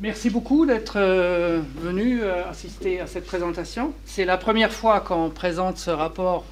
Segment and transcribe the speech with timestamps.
[0.00, 3.92] merci beaucoup d'être euh, venu euh, assister à cette présentation.
[4.04, 6.44] C'est la première fois qu'on présente ce rapport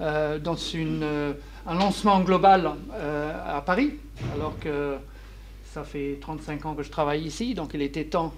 [0.00, 1.34] euh, dans une,
[1.66, 2.72] un lancement global
[3.48, 3.94] à Paris,
[4.34, 4.96] alors que
[5.72, 8.32] ça fait 35 ans que je travaille ici, donc il était temps,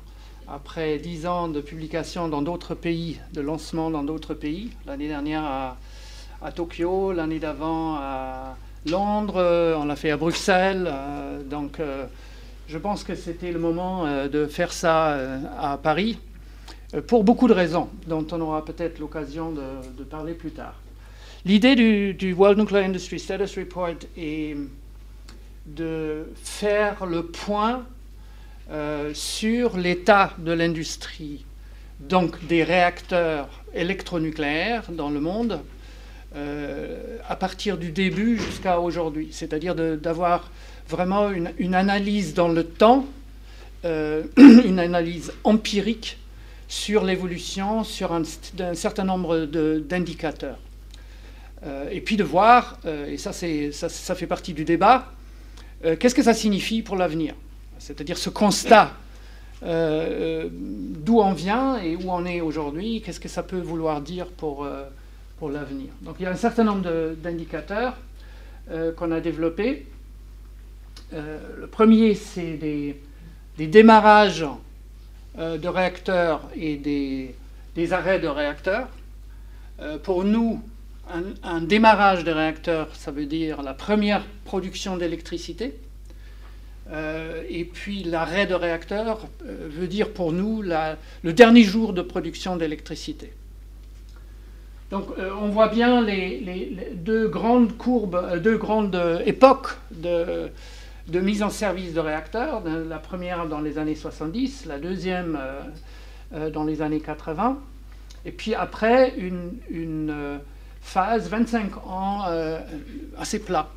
[0.49, 5.45] après 10 ans de publication dans d'autres pays, de lancement dans d'autres pays, l'année dernière
[5.45, 5.77] à,
[6.43, 10.93] à Tokyo, l'année d'avant à Londres, on l'a fait à Bruxelles,
[11.51, 11.81] donc
[12.69, 16.19] je pense que c'était le moment euh, de faire ça euh, à Paris,
[16.95, 20.75] euh, pour beaucoup de raisons, dont on aura peut-être l'occasion de, parler plus tard.
[21.45, 24.57] L'idée du, World Nuclear Industry Status Report est
[25.67, 27.85] de faire le point
[29.15, 31.45] sur l'état de l'industrie,
[32.01, 35.61] donc des réacteurs électronucléaires dans le monde,
[36.35, 40.51] à partir du début jusqu'à aujourd'hui, c'est-à-dire d'avoir
[40.89, 43.07] vraiment une, analyse dans le temps,
[43.85, 46.19] euh, une analyse empirique
[46.67, 48.23] sur l'évolution, sur un,
[48.75, 50.59] certain nombre d'indicateurs.
[51.65, 55.13] Euh, et puis de voir, euh, et ça, ça, fait partie du débat,
[55.83, 57.35] qu'est-ce que ça signifie pour l'avenir?
[57.79, 58.93] C'est-à-dire ce constat
[59.63, 64.67] d'où on vient et où on est aujourd'hui, qu'est-ce que ça peut vouloir dire pour,
[65.39, 65.89] pour l'avenir?
[66.03, 67.97] Donc il y a un certain nombre d'indicateurs
[68.97, 69.87] qu'on a développés.
[71.15, 72.97] Euh, le premier, c'est des,
[73.67, 74.45] démarrages
[75.39, 78.89] euh, de réacteurs et des, arrêts de réacteurs.
[79.81, 80.63] Euh, pour nous,
[81.43, 85.75] un, démarrage de réacteurs, ça veut dire la première production d'électricité.
[87.49, 93.33] et puis l'arrêt de réacteurs veut dire pour nous le dernier jour de production d'électricité.
[94.91, 95.07] Donc
[95.41, 100.51] on voit bien les, deux grandes courbes, deux grandes époques de,
[101.09, 105.61] de mise en service de réacteurs, la première dans les années 70, la deuxième euh,
[106.35, 107.59] euh, dans les années 80,
[108.27, 110.39] et puis après une, euh,
[110.81, 112.25] phase 25 ans
[113.19, 113.69] assez plat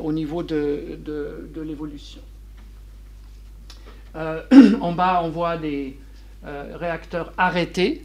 [0.00, 0.98] au niveau de,
[1.56, 2.20] l'évolution.
[4.14, 5.98] en bas, on voit des
[6.44, 8.04] réacteurs arrêtés,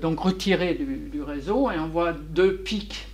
[0.00, 3.06] donc retirés du, du, réseau, et on voit deux pics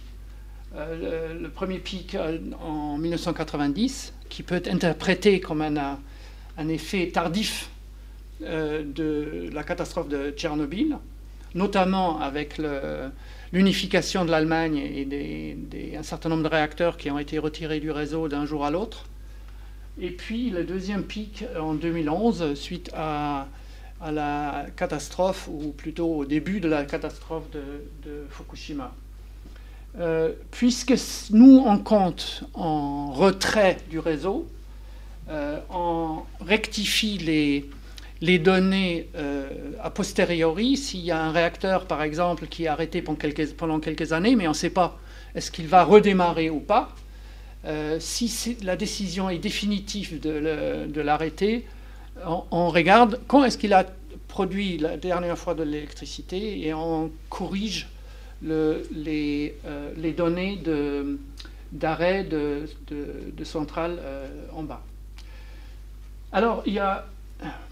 [0.79, 7.71] euh, le, premier pic euh, en 1990, qui peut être interprété comme un, effet tardif
[8.43, 10.99] euh, de la catastrophe de Tchernobyl,
[11.55, 12.61] notamment avec
[13.53, 18.29] l'unification de l'Allemagne et un certain nombre de réacteurs qui ont été retirés du réseau
[18.29, 19.07] d'un jour à l'autre.
[20.01, 23.49] Et puis le deuxième pic en 2011, suite à,
[24.01, 28.95] la catastrophe, ou plutôt au début de la catastrophe de Fukushima.
[29.99, 30.95] Euh, puisque
[31.31, 34.47] nous, on compte en retrait du réseau,
[35.29, 37.19] euh, on rectifie
[38.21, 40.77] les, données euh, a posteriori.
[40.77, 44.51] S'il y a un réacteur, par exemple, qui est arrêté pendant quelques, années, mais on
[44.53, 44.99] ne sait pas
[45.35, 46.95] est-ce qu'il va redémarrer ou pas,
[47.99, 51.67] si la décision est définitive de l'arrêter,
[52.51, 53.85] on, regarde quand est-ce qu'il a
[54.27, 57.89] produit la dernière fois de l'électricité et on corrige
[58.47, 60.63] euh, les, données
[61.73, 64.83] d'arrêt de, de, de, centrale euh, en bas.
[66.33, 67.07] Alors, il y a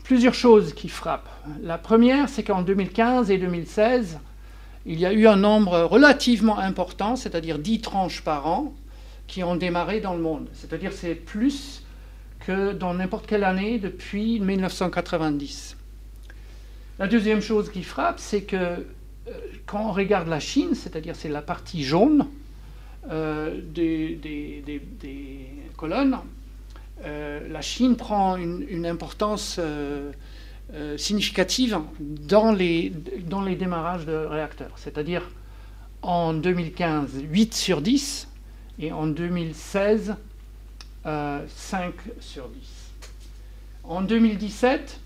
[0.04, 1.28] plusieurs choses qui frappent.
[1.62, 4.18] La première, c'est qu'en 2015 et 2016,
[4.86, 8.72] il y a eu un nombre relativement important, c'est-à-dire 10 tranches par an,
[9.26, 10.48] qui ont démarré dans le monde.
[10.52, 11.82] C'est-à-dire c'est plus
[12.46, 15.76] que dans n'importe quelle année depuis 1990.
[16.98, 18.86] La deuxième chose qui frappe, c'est que
[19.66, 22.26] quand on regarde la Chine, c'est-à-dire c'est la partie jaune
[23.10, 24.20] euh, des,
[25.76, 26.18] colonnes,
[27.04, 29.60] euh, la Chine prend une, importance
[30.96, 32.92] significative dans les,
[33.24, 34.72] dans les démarrages de réacteurs.
[34.76, 35.22] C'est-à-dire
[36.02, 38.28] en 2015, 8 sur 10
[38.78, 40.14] et en 2016,
[41.04, 42.60] 5 sur 10.
[43.84, 45.00] En 2017,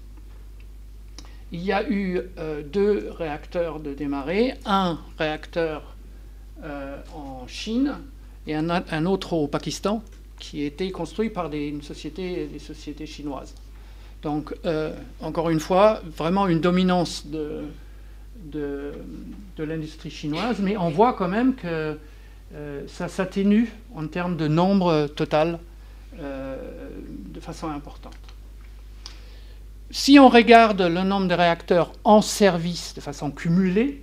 [1.52, 5.82] il y a eu euh, deux réacteurs de démarrer, un réacteur
[6.62, 7.96] euh, en Chine
[8.46, 10.02] et un, autre au Pakistan,
[10.38, 13.54] qui été construit par des, une société, sociétés chinoises.
[14.22, 17.64] Donc, euh, encore une fois, vraiment une dominance de
[19.58, 21.98] l'industrie chinoise, mais on voit quand même que
[22.88, 25.60] ça s'atténue en termes de nombre total
[26.18, 28.19] de façon importante.
[29.92, 34.00] Si on regarde le nombre de réacteurs en service de façon cumulée,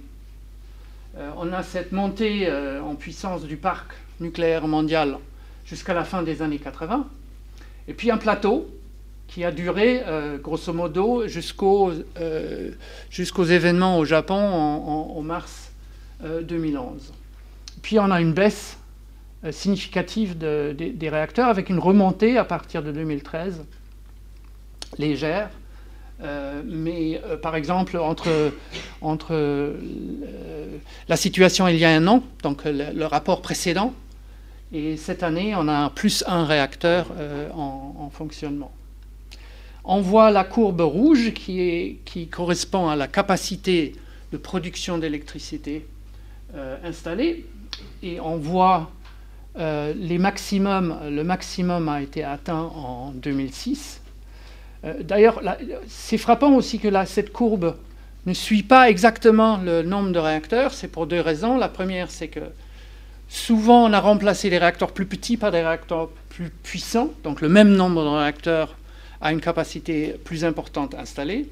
[1.16, 5.18] euh, on a cette montée euh, en puissance du parc nucléaire mondial
[5.66, 7.08] jusqu'à la fin des années 80,
[7.88, 8.68] et puis un plateau
[9.30, 10.04] qui a duré
[10.42, 11.92] grosso modo jusqu'aux
[13.44, 15.72] événements au Japon en, mars
[16.24, 17.12] 2011.
[17.82, 18.78] Puis on a une baisse
[19.52, 23.66] significative des réacteurs avec une remontée à partir de 2013
[24.98, 25.50] légère
[26.24, 28.52] euh, mais euh, par exemple, entre,
[29.02, 29.76] entre euh,
[31.08, 33.94] la situation il y a un an, donc le, rapport précédent,
[34.74, 37.12] et cette année, on a plus un réacteur
[37.56, 38.72] en, fonctionnement.
[39.86, 43.96] On voit la courbe rouge qui, est, qui correspond à la capacité
[44.34, 45.86] de production d'électricité
[46.84, 47.46] installée,
[48.04, 48.92] et on voit
[49.56, 54.07] les maximums, le maximum a été atteint en 2006 euh,
[55.02, 55.42] d'ailleurs,
[55.88, 57.76] c'est frappant aussi que cette courbe
[58.28, 60.74] ne suit pas exactement le nombre de réacteurs.
[60.74, 61.58] C'est pour deux raisons.
[61.58, 62.42] La première, c'est que
[63.30, 67.12] souvent on a remplacé les réacteurs plus petits par des réacteurs plus puissants.
[67.24, 68.76] Donc le même nombre de réacteurs
[69.22, 71.48] a une capacité plus importante installée.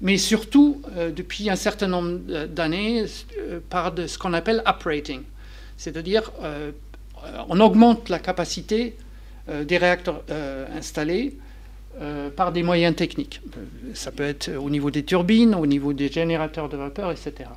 [0.00, 3.06] Mais surtout, euh, depuis un certain nombre d'années,
[3.38, 5.22] euh, par ce qu'on appelle uprating.
[5.76, 6.32] C'est-à-dire,
[7.48, 8.96] on augmente la capacité
[9.46, 10.24] des réacteurs
[10.76, 11.38] installés
[12.00, 13.40] euh, par des moyens techniques.
[13.94, 17.50] Ça peut être au niveau des turbines, au niveau des générateurs de vapeur, etc.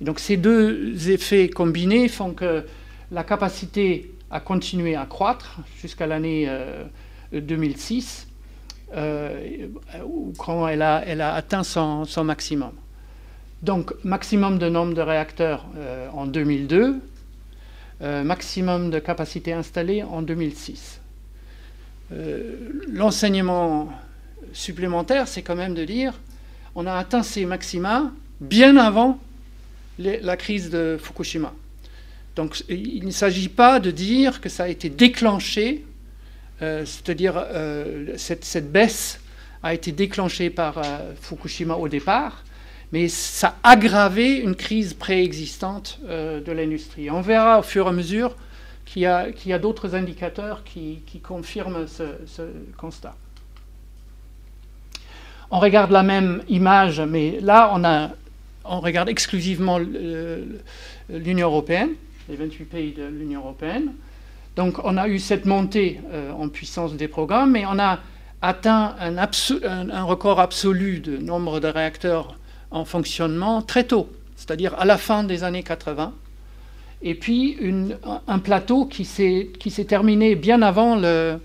[0.00, 2.64] donc ces deux effets combinés font que
[3.12, 6.48] la capacité a continué à croître jusqu'à l'année
[7.32, 8.26] 2006,
[8.96, 9.68] euh,
[10.36, 12.72] quand elle a, atteint son, maximum.
[13.62, 16.96] Donc maximum de nombre de réacteurs euh, en 2002,
[18.24, 20.99] maximum de capacité installée en 2006.
[22.12, 22.56] Euh,
[22.92, 23.92] l'enseignement
[24.52, 26.14] supplémentaire, c'est quand même de dire
[26.74, 29.18] on a atteint ces maxima bien avant
[29.98, 31.52] la crise de Fukushima.
[32.36, 35.84] Donc il ne s'agit pas de dire que ça a été déclenché,
[36.62, 39.20] euh, c'est-à-dire euh, cette, baisse
[39.62, 40.80] a été déclenchée par
[41.20, 42.44] Fukushima au départ,
[42.92, 47.10] mais ça a aggravé une crise préexistante de l'industrie.
[47.10, 48.36] On verra au fur et à mesure
[48.92, 52.02] qu'il y a, d'autres indicateurs qui, confirment ce,
[52.76, 53.14] constat.
[55.52, 57.72] On regarde la même image, mais là,
[58.64, 61.90] on, regarde exclusivement l'Union européenne,
[62.28, 63.92] les 28 pays de l'Union européenne.
[64.56, 68.00] Donc, on a eu cette montée euh, en puissance des programmes, mais on a
[68.42, 72.36] atteint un, record absolu de nombre de réacteurs
[72.72, 76.12] en fonctionnement très tôt, c'est-à-dire à la fin des années 80
[77.02, 77.56] et puis
[78.26, 81.38] un plateau qui s'est terminé bien avant le,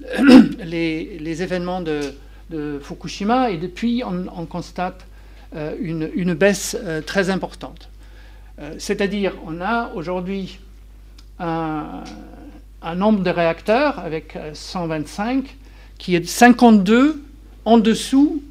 [0.64, 2.12] les, événements de,
[2.82, 5.06] Fukushima, et depuis on, constate
[5.56, 7.88] euh, une, baisse euh, très importante.
[8.58, 10.58] Euh, c'est-à-dire on a aujourd'hui
[11.38, 12.04] un,
[12.82, 15.56] un, nombre de réacteurs avec 125
[15.96, 17.22] qui est 52
[17.64, 18.42] en dessous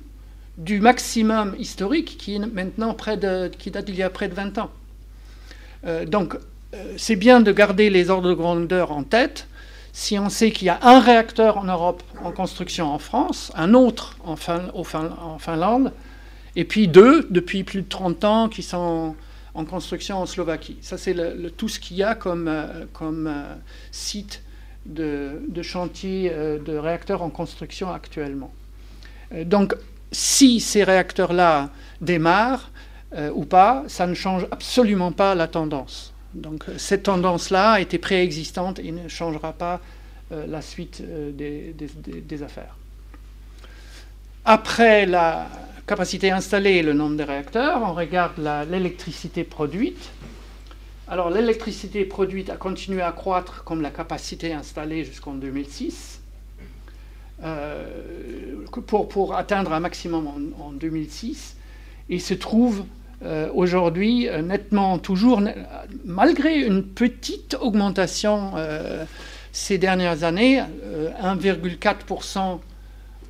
[0.57, 4.33] du maximum historique qui est maintenant près de, qui date d'il y a près de
[4.33, 4.71] 20 ans.
[5.85, 6.35] Euh, donc,
[6.73, 9.47] euh, c'est bien de garder les ordres de grandeur en tête.
[9.93, 13.73] Si on sait qu'il y a un réacteur en Europe en construction en France, un
[13.73, 15.91] autre en, Finlande,
[16.55, 19.15] et puis deux depuis plus de 30 ans qui sont
[19.53, 20.77] en construction en Slovaquie.
[20.81, 21.15] Ça, c'est
[21.57, 23.55] tout ce qu'il y a comme, euh,
[23.91, 24.43] site
[24.85, 28.51] de, de chantier de réacteurs en construction actuellement.
[29.45, 29.75] donc,
[30.13, 31.69] si ces réacteurs-là
[32.01, 32.70] démarrent,
[33.13, 36.13] euh, ou pas, ça ne change absolument pas la tendance.
[36.33, 39.81] Donc cette tendance-là été préexistante et ne changera pas
[40.31, 42.77] euh, la suite euh, des, affaires.
[44.45, 45.49] Après la
[45.85, 48.31] capacité installée et le nombre de réacteurs, on regarde
[48.69, 50.09] l'électricité produite.
[51.09, 56.21] Alors l'électricité produite a continué à croître comme la capacité installée jusqu'en 2006,
[58.87, 61.57] pour, pour, atteindre un maximum en, en 2006,
[62.09, 62.85] et se trouve
[63.23, 65.43] euh, aujourd'hui euh, nettement toujours,
[66.05, 69.05] malgré une petite augmentation euh,
[69.51, 70.63] ces dernières années,
[71.23, 72.59] 1,4%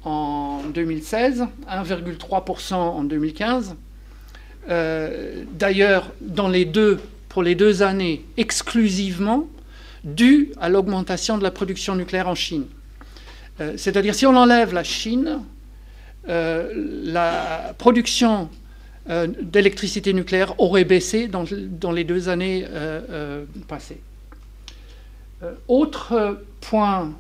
[0.06, 3.76] en 2016, 1,3% en 2015.
[4.68, 9.48] D'ailleurs, dans les deux, pour les deux années exclusivement,
[10.04, 12.66] dû à l'augmentation de la production nucléaire en Chine.
[13.78, 15.40] C'est-à-dire, si on enlève la Chine,
[16.28, 18.48] la production
[19.12, 21.44] euh, d'électricité nucléaire aurait baissé dans,
[21.92, 24.00] les deux années euh, euh, passées.
[25.68, 27.12] autre point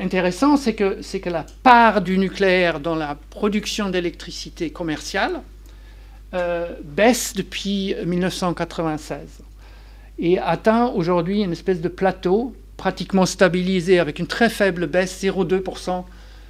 [0.00, 5.42] intéressant, c'est que, que la part du nucléaire dans la production d'électricité commerciale
[6.82, 9.42] baisse depuis 1996
[10.18, 16.04] et atteint aujourd'hui une espèce de plateau pratiquement stabilisé avec une très faible baisse, 0,2%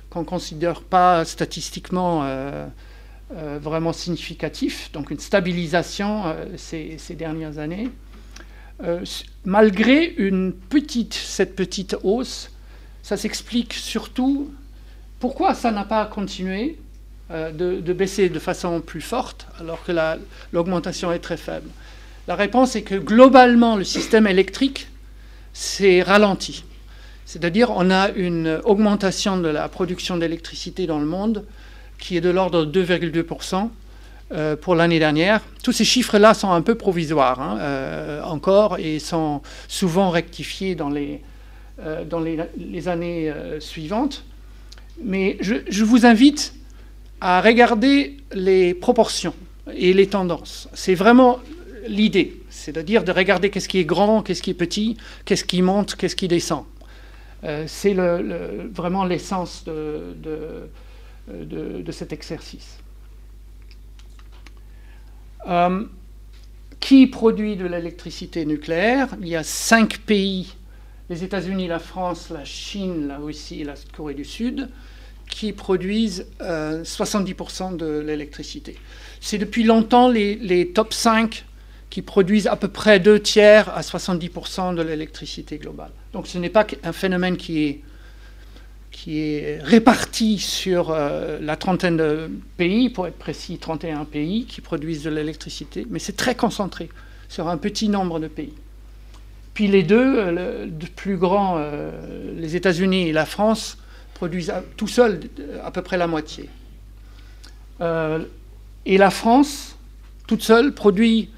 [0.08, 2.22] qu'on ne considère pas statistiquement
[3.32, 7.88] vraiment significatif, donc une stabilisation ces, ces, dernières années.
[9.44, 12.50] malgré une petite, cette petite hausse,
[13.02, 14.50] ça s'explique surtout
[15.20, 16.78] pourquoi ça n'a pas continué
[17.30, 19.92] euh, de, baisser de façon plus forte alors que
[20.52, 21.68] l'augmentation est très faible
[22.26, 24.88] La réponse est que globalement, le système électrique
[25.52, 26.64] s'est ralenti.
[27.26, 31.44] C'est-à-dire on a une augmentation de la production d'électricité dans le monde
[32.00, 33.68] qui est de l'ordre de 2,2%
[34.32, 35.42] euh, pour l'année dernière.
[35.62, 40.88] Tous ces chiffres-là sont un peu provisoires hein, euh, encore et sont souvent rectifiés dans
[40.88, 41.22] les,
[42.08, 44.24] dans les, années suivantes.
[45.02, 46.54] Mais je, vous invite
[47.20, 49.34] à regarder les proportions
[49.74, 50.68] et les tendances.
[50.74, 51.38] C'est vraiment
[51.86, 55.96] l'idée, c'est-à-dire de regarder qu'est-ce qui est grand, qu'est-ce qui est petit, qu'est-ce qui monte,
[55.96, 56.64] qu'est-ce qui descend.
[57.44, 60.68] Euh, c'est vraiment l'essence de,
[61.92, 62.78] cet exercice.
[65.48, 65.84] Euh,
[66.80, 69.08] qui produit de l'électricité nucléaire?
[69.20, 70.54] Il y a cinq pays,
[71.08, 74.68] les États-Unis, la France, la Chine, la Russie et la Corée du Sud,
[75.28, 78.76] qui produisent 70% euh, de l'électricité.
[79.20, 81.44] C'est depuis longtemps les, top 5
[81.90, 85.90] qui produisent à peu près deux tiers à 70% de l'électricité globale.
[86.12, 87.80] Donc ce n'est pas un phénomène qui est,
[88.90, 94.60] qui est réparti sur euh, la trentaine de pays, pour être précis, 31 pays qui
[94.60, 96.88] produisent de l'électricité, mais c'est très concentré
[97.28, 98.54] sur un petit nombre de pays.
[99.54, 101.62] Puis les deux, euh, le, plus grands,
[102.36, 103.78] les États-Unis et la France,
[104.14, 105.20] produisent tout seul
[105.64, 106.50] à peu près la moitié.
[107.80, 108.24] Euh,
[108.84, 109.76] et la France,
[110.26, 111.30] toute seule, produit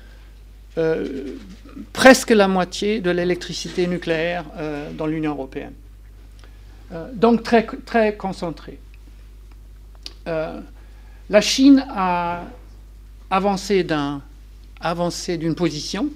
[0.78, 1.36] euh,
[1.92, 5.74] presque la moitié de l'électricité nucléaire euh, dans l'Union européenne.
[7.14, 8.78] Donc très, très concentré.
[10.26, 12.42] la Chine a
[13.30, 13.86] avancé
[15.38, 16.08] d'une position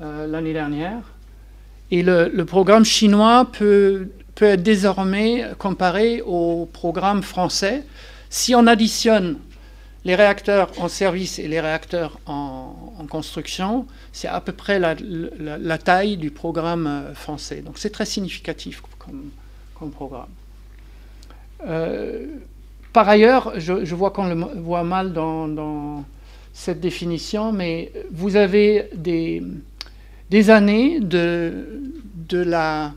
[0.00, 1.00] l'année dernière
[1.90, 7.82] et le, programme chinois peut peut être désormais comparé au programme français.
[8.30, 9.38] Si on additionne
[10.04, 16.16] les réacteurs en service et les réacteurs en, construction, c'est à peu près la, taille
[16.18, 17.62] du programme euh, français.
[17.62, 18.82] Donc c'est très significatif
[19.86, 20.28] programme.
[21.66, 22.26] Euh,
[22.92, 26.04] par ailleurs, je, vois qu'on le voit mal dans,
[26.52, 31.92] cette définition, mais vous avez des, années de,
[32.32, 32.92] la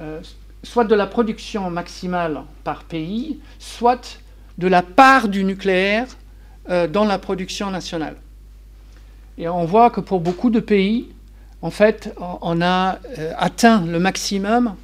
[0.00, 0.20] euh,
[0.62, 4.18] soit de la production maximale par pays, soit
[4.56, 6.06] de la part du nucléaire
[6.70, 8.16] euh, dans la production nationale.
[9.36, 11.10] Et on voit que pour beaucoup de pays,
[11.60, 12.98] en fait, on a
[13.36, 14.74] atteint le maximum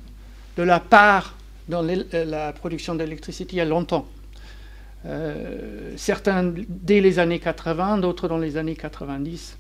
[0.57, 1.35] de la part
[1.69, 4.07] dans euh, la production d'électricité il y a longtemps.
[5.97, 9.57] certains dès les années 80, d'autres dans les années 90.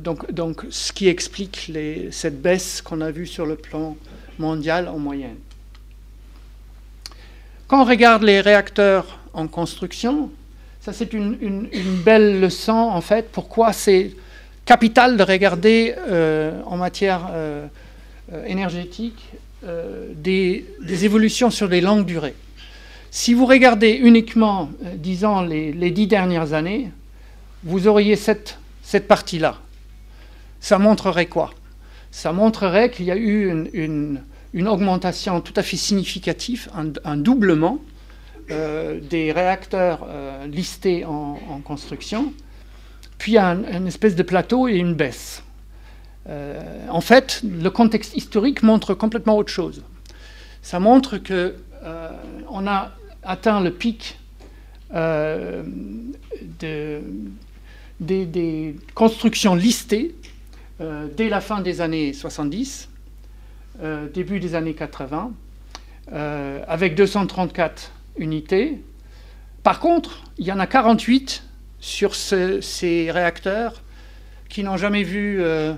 [0.00, 1.70] donc, donc, ce qui explique
[2.10, 3.96] cette baisse qu'on a vue sur le plan
[4.38, 5.38] mondiale en moyenne.
[7.68, 10.30] Quand on regarde les réacteurs en construction,
[10.80, 11.68] ça c'est une,
[12.02, 14.12] belle leçon en fait, pourquoi c'est
[14.64, 17.66] capital de regarder euh, en matière euh,
[19.64, 20.64] euh, des,
[21.04, 22.34] évolutions sur des longues durées.
[23.10, 26.90] Si vous regardez uniquement, disons, les, dix dernières années,
[27.64, 28.58] vous auriez cette,
[29.08, 29.58] partie-là.
[30.60, 31.52] Ça montrerait quoi?
[32.10, 34.20] Ça montrerait qu'il y a eu une,
[34.52, 34.64] une
[35.44, 36.68] tout à fait significative,
[37.04, 37.78] un, doublement
[38.50, 42.32] euh, des réacteurs euh, listés en, construction,
[43.18, 45.42] puis un, espèce de plateau et une baisse.
[46.28, 49.82] Euh, en fait, le contexte historique montre complètement autre chose.
[50.62, 51.56] Ça montre que
[52.50, 52.90] on a
[53.22, 54.18] atteint le pic
[54.92, 55.62] de,
[58.00, 60.14] des, constructions listées
[61.16, 62.88] dès la fin des années 70
[63.80, 65.30] euh, début des années 80,
[66.12, 68.82] euh, avec 234 unités.
[69.62, 71.44] Par contre, il y en a 48
[71.78, 73.84] sur ces réacteurs
[74.48, 75.74] qui n'ont jamais vu euh,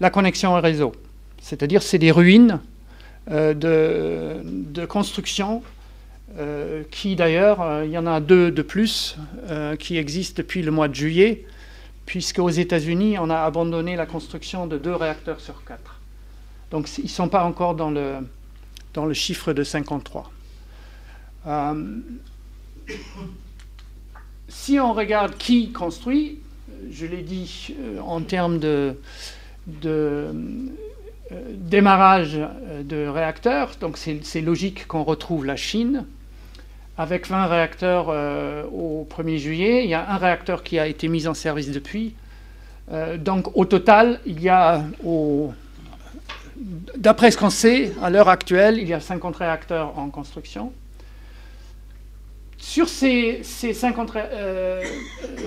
[0.00, 0.92] la connexion au réseau.
[1.40, 2.60] C'est-à-dire c'est des ruines
[3.30, 5.62] de, de, construction
[6.90, 9.18] qui d'ailleurs, il y en a deux de plus
[9.78, 11.44] qui existent depuis le mois de juillet,
[12.06, 15.98] puisque aux États-Unis, on a abandonné la construction de deux réacteurs sur quatre.
[16.70, 18.16] Donc ils ne sont pas encore dans le,
[18.94, 20.30] dans le chiffre de 53.
[21.46, 21.98] Euh,
[24.48, 26.40] si on regarde qui construit,
[26.90, 28.96] je l'ai dit euh, en termes de,
[29.82, 30.28] de
[31.54, 32.38] démarrage
[32.82, 36.06] de réacteurs, donc c'est logique qu'on retrouve la Chine,
[36.96, 38.08] avec 20 réacteurs
[38.72, 39.84] au 1er juillet.
[39.84, 42.14] Il y a un réacteur qui a été mis en service depuis.
[43.18, 44.82] donc au total, il y a,
[46.96, 50.72] d'après ce qu'on sait, à l'heure actuelle, il y a 50 réacteurs en construction.
[52.60, 54.82] Sur ces, 50 euh,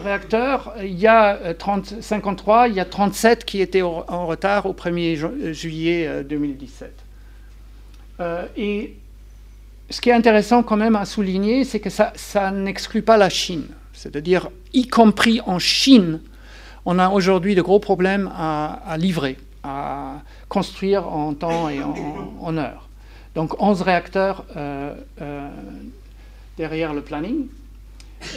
[0.01, 4.65] réacteurs, il y a 30, euh, 53, il y a 37 qui étaient en retard
[4.65, 6.93] au 1er euh, juillet 2017.
[8.55, 8.95] et
[9.89, 13.65] ce qui est intéressant quand même à souligner, c'est que ça, n'exclut pas la Chine.
[13.91, 16.21] C'est-à-dire, y compris en Chine,
[16.85, 22.87] on a aujourd'hui de gros problèmes à, livrer, à construire en temps et en, heure.
[23.35, 24.45] Donc 11 réacteurs
[26.57, 27.47] derrière le planning.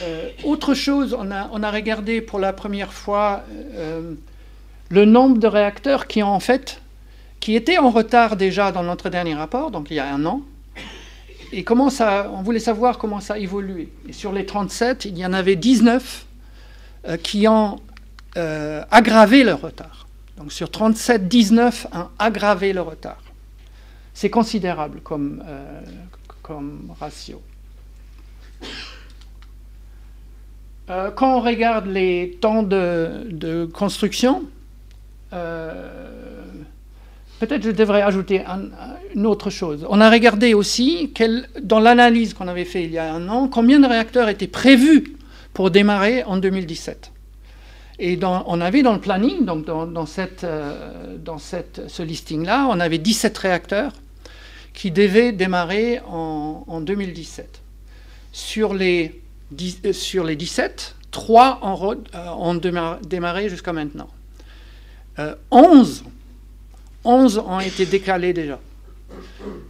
[0.02, 3.44] Euh, autre chose, on a, regardé pour la première fois
[3.74, 4.14] euh,
[4.90, 6.22] le nombre de réacteurs qui
[7.54, 10.42] étaient en retard déjà dans notre dernier rapport, donc il y a un an,
[11.52, 13.92] et comment ça, on voulait savoir comment ça a évolué.
[14.08, 16.26] Et sur les 37, il y en avait 19
[17.06, 17.80] euh, qui ont
[18.90, 20.08] aggravé le retard.
[20.38, 23.22] Donc sur 37, 19 ont aggravé le retard.
[24.12, 25.40] C'est considérable comme
[26.98, 27.40] ratio.
[30.90, 34.42] Euh, quand on regarde les temps de, construction,
[35.32, 36.10] euh,
[37.40, 38.42] peut-être je devrais ajouter
[39.14, 39.86] une autre chose.
[39.88, 41.12] On a regardé aussi,
[41.62, 45.16] dans l'analyse qu'on avait fait il y a un an, combien de réacteurs étaient prévus
[45.54, 47.12] pour démarrer en 2017.
[48.00, 52.98] Et on avait dans le planning, donc dans, cette, euh, dans ce listing-là, on avait
[52.98, 53.92] 17 réacteurs
[54.74, 57.63] qui devaient démarrer en, en 2017.
[58.34, 59.22] Sur les
[59.84, 61.60] euh, sur les 17, 3
[62.14, 64.08] euh, ont, démarré jusqu'à maintenant.
[65.50, 66.08] 11, euh,
[67.04, 68.58] 11 ont été décalés déjà.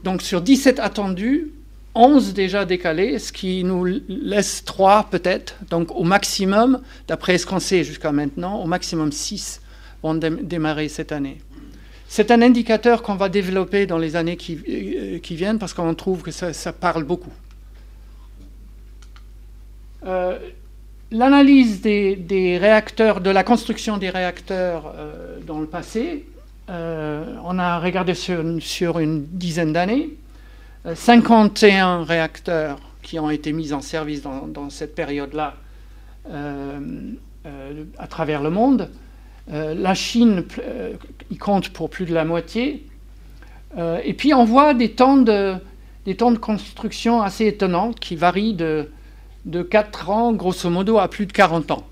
[0.04, 1.52] Donc sur 17 attendus,
[1.94, 5.56] 11 déjà décalés, ce qui nous laisse 3 peut-être.
[5.70, 9.60] Donc au maximum, d'après ce qu'on sait jusqu'à maintenant, au maximum 6
[10.02, 11.38] vont démarrer cette année.
[12.08, 14.56] C'est un indicateur qu'on va développer dans les années qui,
[15.34, 17.32] viennent parce qu'on trouve que ça parle beaucoup.
[20.06, 20.38] Euh,
[21.10, 26.26] l'analyse des, réacteurs, de la construction des réacteurs euh, dans le passé,
[26.70, 30.10] euh, on a regardé sur, une dizaine d'années,
[30.94, 35.54] 51 réacteurs qui ont été mis en service dans, cette période-là
[36.30, 38.90] à travers le monde.
[39.48, 40.44] la Chine
[41.30, 42.86] y compte pour plus de la moitié.
[43.78, 45.54] et puis on voit des temps de,
[46.04, 48.90] des temps de construction assez étonnants qui varient de
[49.44, 51.86] de 4 ans, grosso modo, à plus de 40 ans.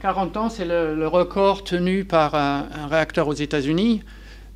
[0.00, 4.02] 40 euh, ans, c'est le, record tenu par un, réacteur aux États-Unis,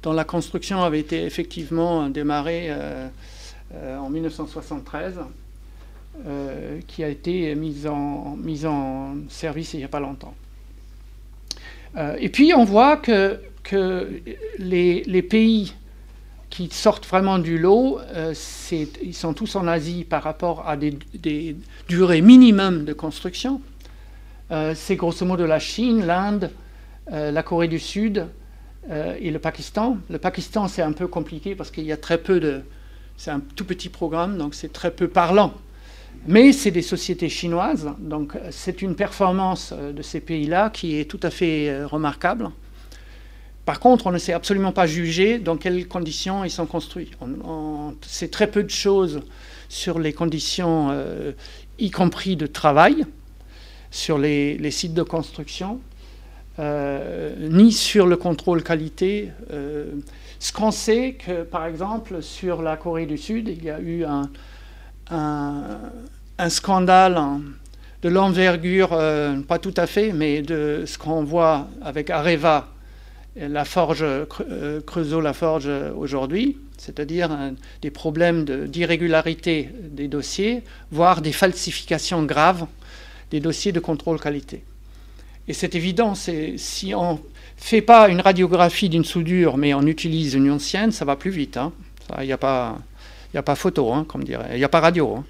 [0.03, 3.09] dont la construction avait été effectivement démarrée euh,
[3.75, 5.21] euh, en 1973,
[6.87, 10.35] qui a été mise en, service il n'y a pas longtemps.
[12.19, 13.41] et puis on voit que,
[14.59, 15.75] les pays
[16.53, 18.35] qui sortent vraiment du lot, euh,
[19.03, 21.57] ils sont tous en Asie par rapport à des,
[21.89, 23.63] durées minimum de construction.
[24.51, 26.51] Euh, c'est grosso modo la Chine, l'Inde,
[27.11, 28.27] euh, la Corée du Sud
[29.21, 29.97] et le Pakistan.
[30.11, 32.63] Le Pakistan, c'est un peu compliqué parce qu'il y a très peu de...
[33.17, 35.55] C'est un tout petit programme, donc c'est très peu parlant.
[36.27, 41.21] Mais c'est des sociétés chinoises, donc c'est une performance de ces pays-là qui est tout
[41.23, 42.51] à fait remarquable.
[43.65, 47.13] Par contre, on ne sait absolument pas juger dans quelles conditions ils sont construits.
[47.21, 49.21] On, sait très peu de choses
[49.69, 51.33] sur les conditions, euh,
[51.79, 53.05] y compris de travail,
[53.91, 55.81] sur les, sites de construction,
[56.59, 59.31] euh, ni sur le contrôle qualité.
[59.53, 59.93] Euh,
[60.41, 64.05] ce qu'on sait, que par exemple, sur la Corée du Sud, il y a eu
[64.05, 64.29] un,
[65.11, 67.21] un scandale
[68.03, 68.89] de l'envergure,
[69.47, 72.72] pas tout à fait, mais de ce qu'on voit avec Areva
[73.37, 77.31] la forge, euh, Creusot-la-Forge aujourd'hui, c'est-à-dire
[77.81, 82.67] des problèmes d'irrégularité des dossiers, voire des falsifications graves
[83.31, 84.63] des dossiers de contrôle qualité.
[85.49, 87.19] Et c'est évident, si on ne
[87.57, 91.57] fait pas une radiographie d'une soudure, mais on utilise une ancienne, ça va plus vite.
[91.57, 92.25] Il hein.
[92.25, 92.79] n'y a, pas,
[93.35, 94.51] a pas photo, hein, comme dirait.
[94.53, 95.17] Il n'y a pas radio.
[95.17, 95.25] Hein.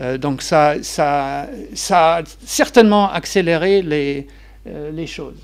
[0.00, 4.26] Euh, donc ça, ça, ça, a certainement accéléré les,
[4.66, 5.36] euh, les choses.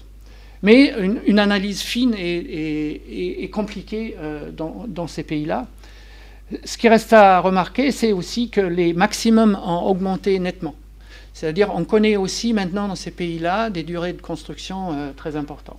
[0.63, 0.93] Mais
[1.27, 5.67] une, analyse fine est, compliquée euh, dans, ces pays-là.
[6.65, 10.75] Ce qui reste à remarquer, c'est aussi que les maximums ont augmenté nettement.
[11.35, 15.79] C'est-à-dire on connaît aussi maintenant dans ces pays-là des durées de construction euh, très importantes.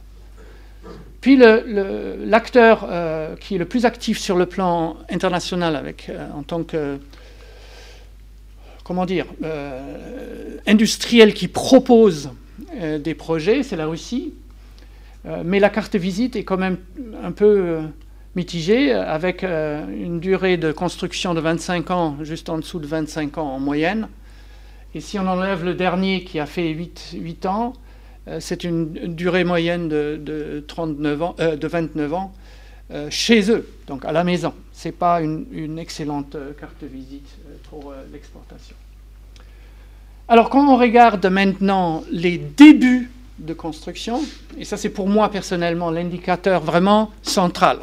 [1.19, 5.93] Puis l'acteur euh, qui est le plus actif sur le plan international
[6.33, 6.99] en tant que
[8.85, 9.25] comment dire,
[10.65, 12.31] industriel qui propose
[12.81, 14.33] des projets, c'est la Russie.
[15.25, 16.77] Mais la carte visite est quand même
[17.21, 17.79] un peu
[18.35, 23.47] mitigée, avec une durée de construction de 25 ans, juste en dessous de 25 ans
[23.47, 24.07] en moyenne.
[24.95, 27.73] Et si on enlève le dernier qui a fait 8, 8 ans,
[28.27, 32.33] euh, c'est une durée moyenne de, 39 ans, euh, de 29 ans
[32.91, 34.53] euh, chez eux, donc à la maison.
[34.73, 37.29] Ce n'est pas une, excellente carte visite
[37.69, 38.75] pour l'exportation.
[40.27, 44.21] Alors quand on regarde maintenant les débuts de construction,
[44.57, 47.79] et ça c'est pour moi personnellement l'indicateur vraiment central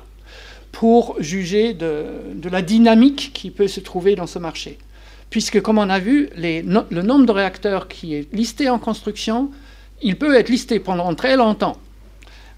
[0.72, 2.04] pour juger de,
[2.50, 4.78] la dynamique qui peut se trouver dans ce marché.
[5.30, 9.50] Puisque comme on a vu, le nombre de réacteurs qui est listé en construction
[10.02, 11.76] il peut être listé pendant très longtemps.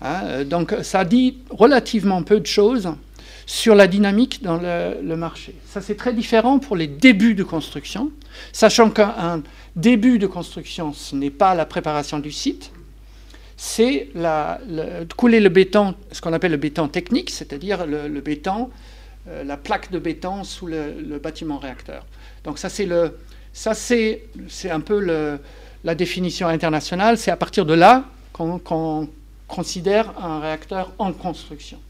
[0.00, 2.92] Hein, donc ça dit relativement peu de choses
[3.46, 5.54] sur la dynamique dans le, marché.
[5.66, 8.10] Ça c'est très différent pour les débuts de construction,
[8.52, 9.42] sachant qu'un
[9.74, 12.70] début de construction, ce n'est pas la préparation du site,
[13.60, 14.08] c'est
[15.16, 18.70] couler le béton, ce qu'on appelle le béton technique, c'est-à-dire le, béton,
[19.28, 22.06] euh, la plaque de béton sous le, bâtiment réacteur.
[22.44, 23.18] Donc ça c'est le,
[23.52, 25.00] ça c'est, c'est un peu
[25.82, 29.08] la définition internationale, c'est à partir de là qu'on
[29.48, 31.80] considère un réacteur en construction.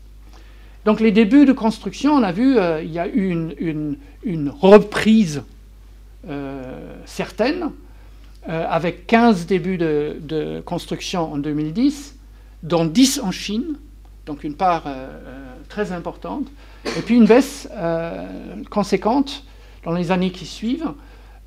[0.87, 3.29] Donc les débuts de construction, on a vu, euh, il y a eu
[3.61, 5.43] une, reprise
[6.31, 7.73] euh, certaine,
[8.49, 12.17] euh, avec 15 débuts de, construction en 2010,
[12.63, 13.77] dont 10 en Chine,
[14.27, 14.85] donc une part
[15.69, 16.47] très importante,
[16.85, 17.69] et puis une baisse
[18.69, 19.45] conséquente
[19.85, 20.93] dans les années qui suivent,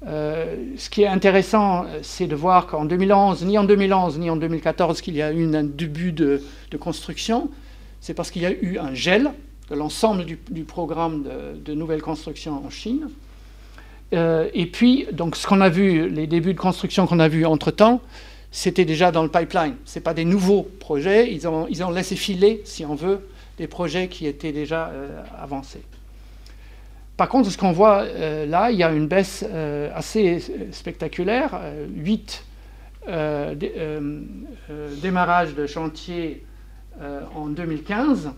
[0.08, 4.36] euh, ce qui est intéressant, c'est de voir qu'en 2011, ni en 2011 ni en
[4.36, 6.42] 2014, qu'il y a eu un début de,
[6.80, 7.50] construction.
[8.00, 9.32] C'est parce qu'il y a eu un gel
[9.70, 11.24] de l'ensemble du, programme
[11.64, 13.10] de, nouvelles constructions en Chine.
[14.13, 17.45] Euh, et puis, donc, ce qu'on a vu, les débuts de construction qu'on a vus
[17.45, 18.02] entre-temps,
[18.52, 19.76] c'était déjà dans le pipeline.
[19.86, 21.34] Ce pas des nouveaux projets.
[21.34, 23.21] Ils ont, ils ont laissé filer, si on veut,
[23.58, 25.84] des projets qui étaient déjà euh, avancés.
[27.15, 29.45] Par contre, ce qu'on voit euh, là, il y a une baisse
[29.93, 31.60] assez spectaculaire.
[31.95, 32.43] 8
[33.08, 33.56] euh,
[35.02, 36.45] démarrages de chantier
[37.36, 38.32] en 2015.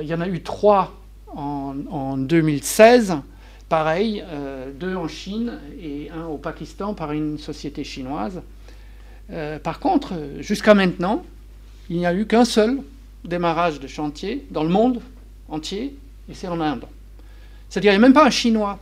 [0.00, 0.92] il y en a eu 3
[1.28, 3.16] en, 2016.
[3.68, 4.22] Pareil,
[4.78, 8.42] deux en Chine et un au Pakistan par une société chinoise.
[9.62, 11.24] par contre, jusqu'à maintenant,
[11.88, 12.78] il n'y a eu qu'un seul
[13.24, 15.00] démarrage de chantier dans le monde
[15.48, 15.96] entier,
[16.28, 16.84] et c'est en Inde.
[17.68, 18.78] C'est-à-dire qu'il n'y a même pas un Chinois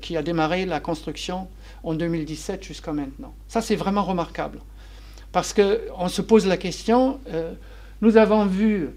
[0.00, 1.48] qui a démarré la construction
[1.82, 3.34] en 2017 jusqu'à maintenant.
[3.48, 4.58] Ça, c'est vraiment remarquable.
[5.32, 7.52] Parce qu'on se pose la question, euh,
[8.02, 8.90] nous avons vu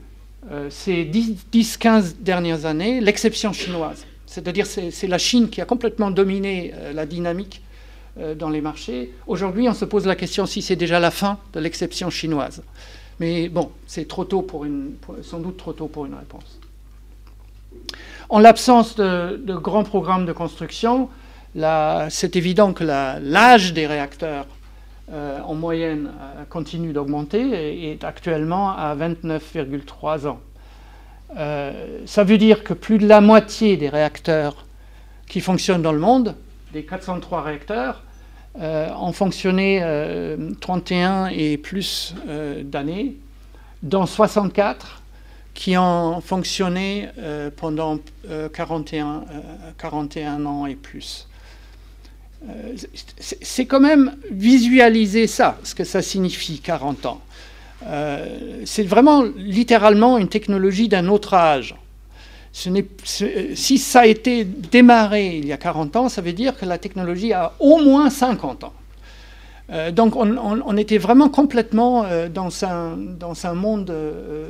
[0.52, 4.06] euh, ces 10-15 dernières années l'exception chinoise.
[4.32, 7.62] C'est-à-dire c'est, c'est la Chine qui a complètement dominé euh, la dynamique
[8.38, 9.14] dans les marchés.
[9.26, 12.62] Aujourd'hui, on se pose la question si c'est déjà la fin de l'exception chinoise.
[13.22, 16.60] Mais bon, c'est trop tôt pour une, sans doute trop tôt pour une réponse.
[18.30, 21.08] En l'absence de, grands programmes de construction,
[22.10, 24.46] c'est évident que l'âge des réacteurs
[25.12, 30.40] euh, en moyenne euh, continue d'augmenter et est actuellement à 29,3 ans.
[31.38, 34.66] Euh, ça veut dire que plus de la moitié des réacteurs
[35.28, 36.36] qui fonctionnent dans le monde,
[36.74, 38.04] des 403 réacteurs,
[38.56, 39.82] ont fonctionné
[40.60, 42.14] 31 et plus
[42.66, 43.16] d'années,
[43.82, 45.02] dont 64
[45.54, 48.00] qui ont fonctionné euh, pendant
[48.54, 51.28] 41, euh, 41, euh, ans et plus.
[53.20, 57.22] c'est quand même visualiser ça, ce que ça signifie 40 ans.
[58.66, 61.76] C'est vraiment littéralement une technologie d'un autre âge.
[62.54, 62.70] Ce
[63.56, 66.78] si ça a été démarré il y a 40 ans, ça veut dire que la
[66.78, 68.74] technologie a au moins 50 ans.
[69.94, 73.94] donc on, était vraiment complètement dans, un, dans un monde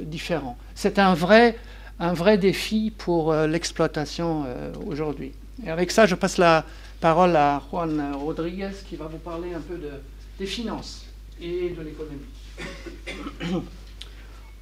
[0.04, 1.58] différent c'est un vrai,
[2.00, 5.32] un vrai défi pour euh, l'exploitation euh, aujourd'hui.
[5.63, 6.65] Et avec ça, je passe la
[7.00, 9.91] parole à Juan Rodriguez qui va vous parler un peu de,
[10.39, 11.06] des finances
[11.39, 12.26] et de l'économie.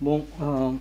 [0.02, 0.72] Bon, euh,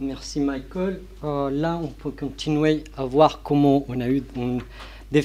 [0.00, 1.02] merci Michael.
[1.22, 4.22] là, on peut continuer à voir comment on a eu
[5.12, 5.22] des,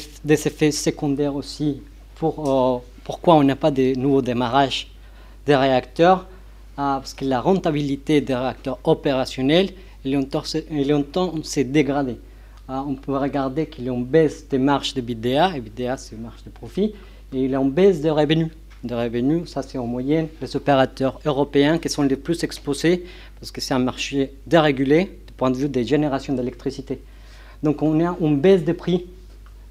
[0.47, 1.81] effets secondaires aussi
[2.15, 4.91] pour pourquoi on n'a pas de nouveaux démarrages
[5.45, 6.27] des réacteurs.
[6.75, 9.69] Parce que la rentabilité des réacteurs opérationnels,
[10.03, 10.43] longtemps
[11.43, 12.17] s'est dégradée.
[12.67, 16.17] On peut regarder qu'il y a une baisse des marges de BDA, et BDA c'est
[16.17, 16.93] marge de profit,
[17.33, 18.49] et il y a une baisse des revenus
[18.85, 19.49] de revenus.
[19.49, 23.05] Ça, c'est en moyenne les opérateurs européens qui sont les plus exposés
[23.39, 27.01] parce que c'est un marché dérégulé du point de vue des générations d'électricité.
[27.63, 29.05] Donc, on a une baisse des prix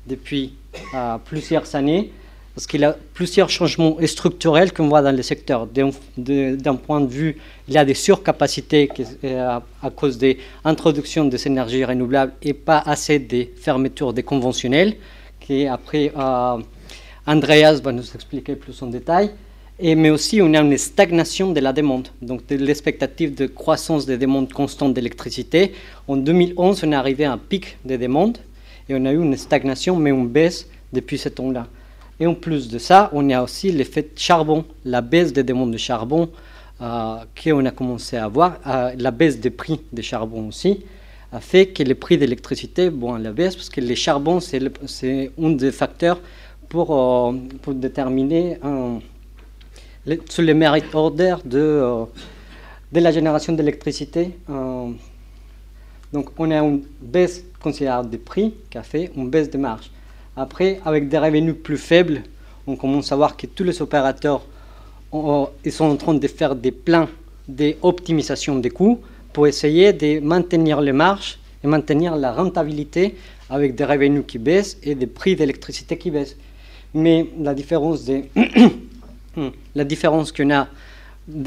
[0.07, 0.55] depuis
[0.95, 2.11] euh, plusieurs années
[2.55, 5.67] parce qu'il y a plusieurs changements structurels qu'on voit dans le secteur.
[5.67, 8.89] D'un point de vue, il y a des surcapacités
[9.25, 14.95] euh, à, cause des introductions des énergies renouvelables et pas assez de fermetures des conventionnels,
[15.41, 16.59] qui après euh,
[17.27, 19.31] Andreas va nous expliquer plus en détail.
[19.83, 24.17] Mais aussi, on a une stagnation de la demande, donc de l'expectative de croissance des
[24.17, 25.73] demandes constantes d'électricité.
[26.07, 28.39] En 2011, on est arrivé à un pic de demandes
[28.89, 31.67] et on a eu une stagnation, mais une baisse depuis ce temps-là.
[32.21, 35.79] Et en plus de ça, on a aussi l'effet charbon, la baisse des demandes de
[35.79, 36.31] charbon
[36.81, 40.85] euh, qu'on a commencé à voir, euh, la baisse des prix des charbons aussi,
[41.33, 45.33] a fait que les prix d'électricité vont à la baisse parce que les charbons, c'est
[45.43, 46.21] un des facteurs
[46.75, 47.33] pour, euh,
[47.63, 48.59] pour déterminer
[50.07, 51.65] les, sur les mérites order de,
[52.91, 54.23] de la génération d'électricité.
[56.13, 59.89] donc on a une baisse considérable des prix qui a fait une baisse de marge.
[60.37, 62.23] Après, avec des revenus plus faibles,
[62.67, 64.43] on commence à voir que tous les opérateurs
[65.65, 67.09] ils sont en train de faire des plans
[67.47, 68.99] d'optimisation des coûts
[69.33, 73.15] pour essayer de maintenir les marges et maintenir la rentabilité
[73.49, 76.37] avec des revenus qui baissent et des prix d'électricité qui baissent.
[76.95, 78.09] Mais la différence,
[79.75, 80.69] la différence qu'on a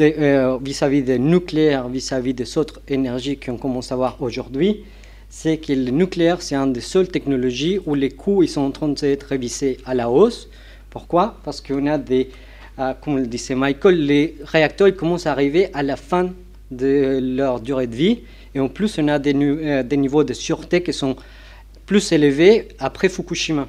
[0.02, 4.84] euh, vis-à-vis des nucléaires, vis-à-vis des autres énergies qu'on commence à voir aujourd'hui,
[5.30, 8.72] c'est que le nucléaire, c'est une des seules technologies où les coûts ils sont en
[8.72, 10.50] train d'être révisés à la hausse.
[10.90, 11.38] Pourquoi?
[11.46, 12.30] Parce qu'on a des,
[12.80, 16.34] euh, comme le disait Michael, les réacteurs ils commencent à arriver à la fin
[16.72, 18.20] de leur durée de vie.
[18.54, 21.16] Et en plus, on a des, euh, des niveaux de sûreté qui sont
[21.86, 23.68] plus élevés après Fukushima.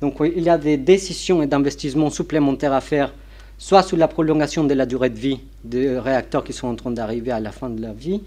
[0.00, 3.12] Donc il y a des décisions et d'investissements supplémentaires à faire,
[3.58, 6.90] soit sur la prolongation de la durée de vie des réacteurs qui sont en train
[6.90, 8.20] d'arriver à la fin de leur vie,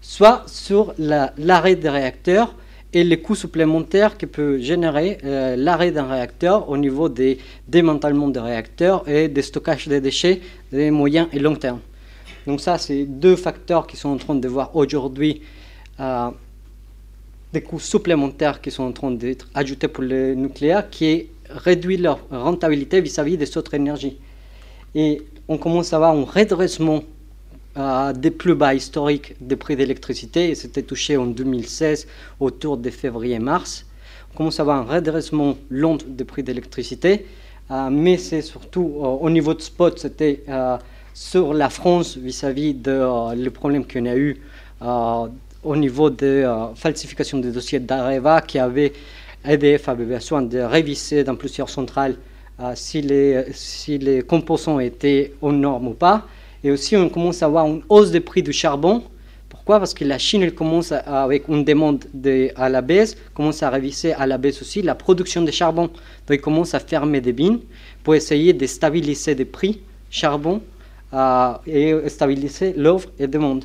[0.00, 2.54] soit sur l'arrêt des réacteurs
[2.92, 8.28] et les coûts supplémentaires que peut générer euh, l'arrêt d'un réacteur au niveau des démantèlements
[8.28, 11.80] des réacteurs et des stockages des déchets des moyens et long terme.
[12.46, 15.42] Donc ça, c'est deux facteurs qui sont en train de voir aujourd'hui
[15.98, 16.30] euh,
[17.54, 22.18] des coûts supplémentaires qui sont en train d'être ajoutés pour le nucléaire, qui réduit leur
[22.30, 24.16] rentabilité vis-à-vis -vis des autres énergies.
[24.94, 25.10] Et
[25.52, 27.00] on commence à avoir un redressement
[28.14, 32.06] des plus bas historiques des prix d'électricité et c'était touché en 2016
[32.38, 33.86] autour de février-mars.
[34.32, 37.26] On commence à avoir un redressement long des prix d'électricité,
[37.70, 40.76] euh, mais c'est surtout euh, au niveau de spot, c'était euh,
[41.14, 44.40] sur la France vis-à-vis de le problème qu'on a eu
[45.64, 48.92] au niveau de falsification des dossiers d'Areva qui avait
[49.44, 52.16] EDF avait besoin de réviser dans plusieurs centrales
[52.74, 56.26] si, les, si les composants étaient aux normes ou pas.
[56.62, 59.02] Et aussi, on commence à avoir une hausse des prix du charbon.
[59.50, 59.78] Pourquoi?
[59.78, 62.04] Parce que la Chine, elle commence avec une demande
[62.56, 65.88] à la baisse, commence à réviser à la baisse aussi la production de charbon.
[65.88, 65.92] Donc,
[66.30, 67.60] ils commence à fermer des mines
[68.02, 70.62] pour essayer de stabiliser les prix charbon
[71.12, 73.64] euh, et stabiliser l'offre et demande.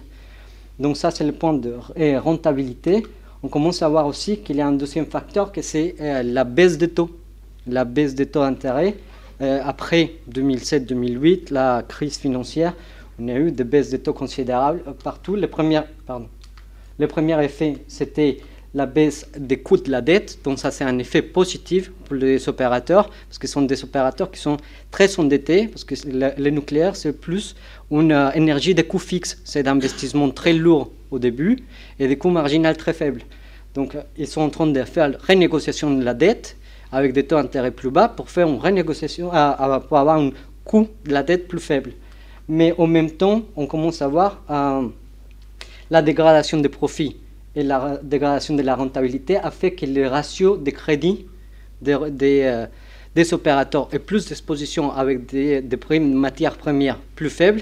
[0.80, 1.76] Donc, ça, c'est le point de
[2.18, 3.04] rentabilité.
[3.44, 6.44] On commence à voir aussi qu'il y a un deuxième facteur, que c'est euh, la
[6.44, 7.10] baisse des taux.
[7.68, 8.96] La baisse des taux d'intérêt.
[9.42, 12.76] Euh, après 2007-2008, la crise financière,
[13.20, 15.36] on a eu des baisses de taux considérables partout.
[15.36, 16.28] Le premier, pardon,
[16.98, 18.40] le premier effet, c'était
[18.74, 20.40] la baisse des coûts de la dette.
[20.44, 24.32] Donc ça, c'est un effet positif pour les opérateurs, parce que ce sont des opérateurs
[24.32, 24.58] qui sont
[24.92, 27.56] très endettés, parce que le, nucléaire, c'est plus
[27.92, 29.40] une euh, énergie de coûts fixes.
[29.44, 31.60] C'est d'investissement très lourd au début
[32.00, 33.22] et des coûts marginaux très faibles.
[33.74, 36.58] Donc ils sont en train de faire la renégociation de la dette
[36.92, 40.32] avec des taux d'intérêt plus bas pour faire une renégociation, pour avoir un
[40.64, 41.94] coût de la dette plus faible.
[42.48, 44.88] Mais en même temps, on commence à voir euh,
[45.92, 47.18] la dégradation des profits
[47.56, 51.26] et la dégradation de la rentabilité a fait que le ratio de crédit
[51.82, 51.98] des,
[52.44, 52.66] euh,
[53.16, 57.62] des, opérateurs et plus d'exposition avec des, des primes matières premières plus faibles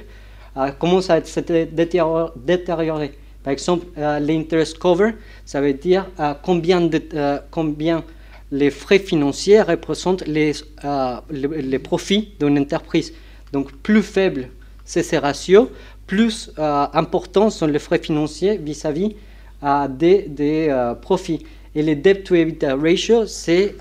[0.58, 3.12] euh, commence à se détériorer.
[3.44, 5.12] Par exemple, l'interest cover,
[5.46, 6.06] ça veut dire
[6.44, 7.02] combien, de,
[7.50, 8.04] combien
[8.52, 13.14] les frais financiers représentent les, euh, les, profits d'une entreprise.
[13.52, 14.50] Donc plus faible
[14.86, 15.68] c'est ces ratios,
[16.06, 19.16] plus euh, importants sont les frais financiers vis-à-vis
[19.64, 21.46] euh, des, profits.
[21.76, 23.76] Et les debt to EBITDA ratio, c'est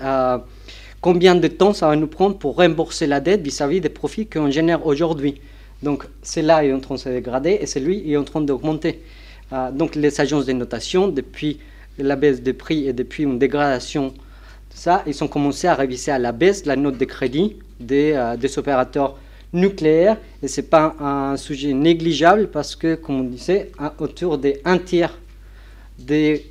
[1.01, 4.51] combien de temps ça va nous prendre pour rembourser la dette vis-à-vis des profits qu'on
[4.51, 5.41] génère aujourd'hui.
[5.81, 9.01] Donc cela est en train de se dégrader et celui est en train d'augmenter.
[9.73, 11.59] donc les agences de notation, depuis
[11.97, 14.13] la baisse des prix et depuis une dégradation
[14.77, 18.37] ça, ils ont commencé à réviser à la baisse la note de crédit des, euh,
[18.37, 19.17] des opérateurs
[19.51, 20.17] nucléaire.
[20.43, 24.77] Et ce n'est pas un sujet négligeable parce que, comme on disait, autour des un
[24.77, 25.17] tiers
[25.99, 26.45] des,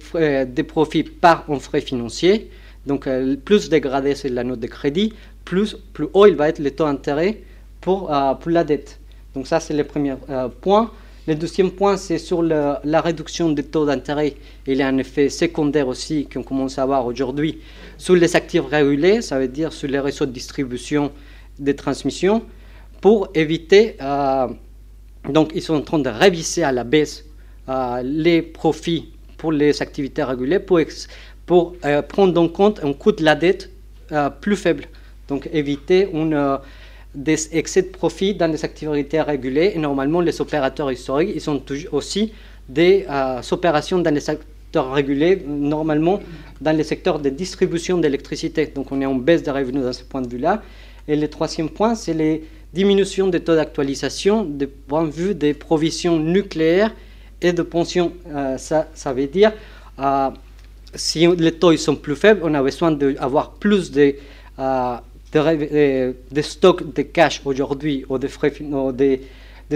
[0.67, 2.51] profits part en frais financiers.
[2.87, 3.09] Donc,
[3.45, 5.13] plus dégradé c'est la note de crédit,
[5.45, 7.41] plus, plus haut il va être le taux d'intérêt
[7.81, 8.99] pour, pour la dette.
[9.35, 10.15] Donc ça, c'est le premier
[10.61, 10.91] point.
[11.27, 14.35] Le deuxième point, c'est sur la réduction des taux d'intérêt.
[14.67, 17.59] Il y a un effet secondaire aussi qu'on commence à voir aujourd'hui
[17.99, 21.11] sur les actifs régulés, ça veut dire sur les réseaux de distribution
[21.59, 22.43] des transmissions,
[23.01, 23.97] pour éviter.
[24.01, 24.49] Euh,
[25.29, 27.25] donc, ils sont en train de réviser à la baisse
[27.69, 30.81] euh, les profits pour les activités régulées pour,
[31.44, 33.70] pour euh, prendre en compte un coût de la dette
[34.40, 34.85] plus faible.
[35.27, 36.61] Donc, éviter une
[37.16, 39.72] des excès de profit dans les activités régulées.
[39.75, 42.33] Et normalement, les opérateurs historiques, ils sont aussi
[42.68, 46.20] des euh, opérations dans les secteurs régulés, normalement
[46.61, 48.66] dans les secteurs de distribution d'électricité.
[48.66, 50.62] Donc on est en baisse de revenus dans ce point de vue-là.
[51.09, 52.44] Et le troisième point, c'est les
[52.75, 56.92] diminutions des taux d'actualisation du point de vue des provisions nucléaires
[57.40, 58.12] et de pensions.
[58.29, 59.53] Euh, ça, ça veut dire,
[59.99, 60.31] euh,
[60.94, 64.14] si les taux sont plus faibles, on a besoin d'avoir plus de
[65.33, 69.20] des, stocks de cash aujourd'hui ou des,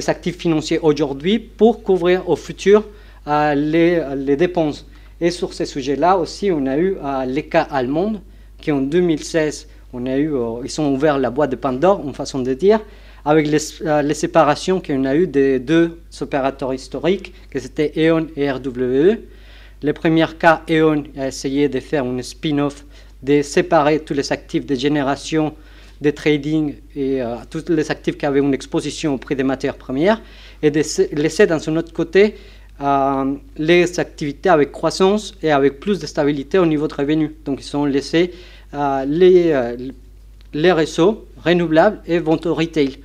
[0.06, 2.84] actifs financiers aujourd'hui pour couvrir au futur
[3.26, 4.86] euh, les, dépenses.
[5.20, 8.14] Et sur ces sujets-là aussi, on a eu euh, les cas allemands
[8.58, 12.12] qui en 2016, on a eu, euh, ils ont ouvert la boîte de Pandore, en
[12.12, 12.80] façon de dire,
[13.24, 13.58] avec les,
[14.02, 19.18] les séparations qu'on a eues des deux opérateurs historiques, que c'était E.ON et RWE.
[19.82, 22.84] Le premier cas, E.ON a essayé de faire une spin-off
[23.22, 25.54] de séparer tous les actifs de génération,
[26.00, 29.76] de trading et euh, tous les actifs qui avaient une exposition au prix des matières
[29.76, 30.20] premières
[30.62, 30.82] et de
[31.14, 32.36] laisser dans un autre côté
[32.80, 37.30] euh, les activités avec croissance et avec plus de stabilité au niveau de revenus.
[37.44, 38.32] Donc ils ont laissé
[38.72, 39.52] euh, les,
[40.54, 42.96] les réseaux renouvelables et vente au retail.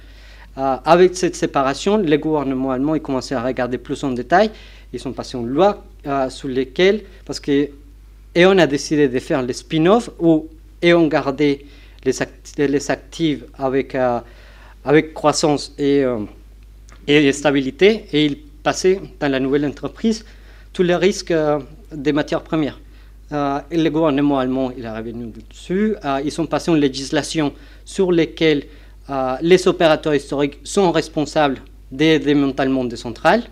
[0.55, 4.51] Avec cette séparation, les gouvernements allemands ont commencé à regarder plus en détail.
[4.93, 5.83] Ils sont passés une loi
[6.29, 7.69] sur lesquelles, parce que
[8.35, 10.47] et a décidé de faire le spin-off où
[10.81, 11.65] et on gardait
[12.03, 14.19] les, les actifs avec, euh,
[14.83, 16.19] avec croissance et, euh,
[17.07, 20.25] et, stabilité et ils passaient dans la nouvelle entreprise
[20.73, 21.59] tous les risques euh,
[21.93, 22.79] des matières premières.
[23.71, 25.95] et le gouvernement allemand il est revenu dessus.
[26.23, 27.53] ils sont passés en législation
[27.85, 28.11] sur
[29.07, 33.43] lesquelles les opérateurs historiques sont responsables des démantèlements des centrales.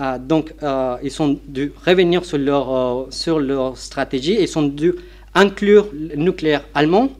[0.00, 4.62] Euh, donc, euh, ils ont dû revenir sur leur, euh, sur leur stratégie ils ont
[4.62, 4.94] dû
[5.34, 7.10] inclure le nucléaire allemand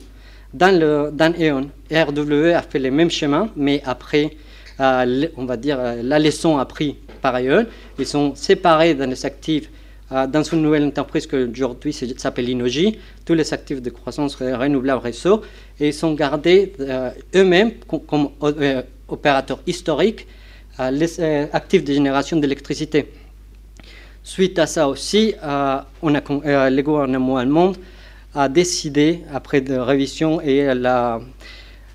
[0.53, 1.67] dans, le, dans E.ON.
[1.91, 4.31] RWE a fait le même chemin, mais après,
[4.79, 7.65] on va dire, la leçon apprise par E.ON.
[7.97, 9.69] Ils sont séparés dans les actifs
[10.27, 15.41] dans une nouvelle entreprise qui aujourd'hui s'appelle Inoji, tous les actifs de croissance renouvelable réseau,
[15.79, 16.73] et ils sont gardés
[17.35, 17.71] eux-mêmes
[18.07, 18.29] comme,
[19.07, 20.27] opérateurs historiques
[20.91, 23.11] les euh, actifs de génération d'électricité.
[24.23, 27.73] Suite à ça aussi, euh, on euh, le gouvernement allemand
[28.33, 31.21] a décidé, après de révision et la,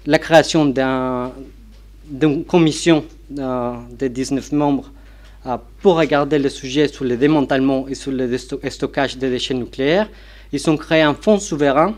[0.07, 4.93] la création d'une commission de 19 membres
[5.81, 10.09] pour regarder le sujet sur le démantèlement et sur le stockage des déchets nucléaires,
[10.53, 11.95] ils ont créé un fonds souverain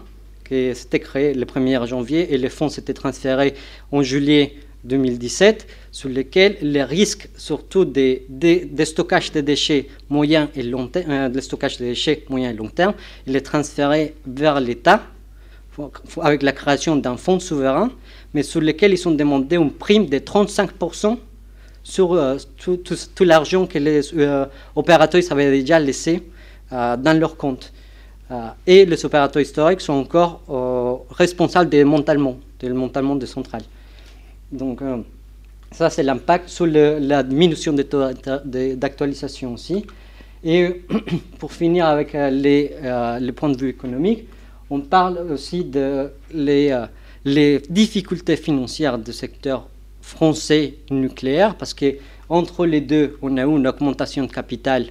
[0.46, 3.54] qui s'était créé le 1er janvier et le fonds s'était transféré
[3.90, 10.62] en juillet 2017 sur lesquels les risques, surtout des, des, stockages de déchets moyens et
[10.62, 12.94] long terme, euh, stockage de déchets moyens et long terme,
[13.26, 15.02] il est transféré vers l'État
[16.20, 17.90] avec la création d'un fonds souverain,
[18.34, 21.16] mais sur lequel ils ont demandé une prime de 35%
[21.90, 26.22] sur euh, tout, l'argent que les euh, opérateurs avaient déjà laissé
[26.70, 27.72] dans leur compte.
[28.64, 30.32] et les opérateurs historiques sont encore
[31.10, 33.64] responsables des démantèlements, des démantèlements des centrales.
[34.50, 34.98] Donc, euh,
[35.70, 38.02] ça, c'est l'impact sur la diminution des taux
[38.44, 39.86] d'actualisation aussi.
[40.42, 40.82] Et
[41.38, 44.26] pour finir avec euh, les, euh, les, points de vue économiques,
[44.68, 46.10] on parle aussi de
[47.68, 49.68] difficultés financières du secteur
[50.10, 51.96] français nucléaire, parce que
[52.28, 54.86] entre les deux, on a eu une augmentation de capital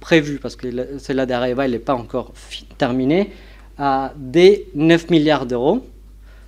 [0.00, 2.32] prévue, parce que celle d'Areva n'est pas encore
[2.78, 3.30] terminée,
[3.76, 5.84] à des 9 milliards d'euros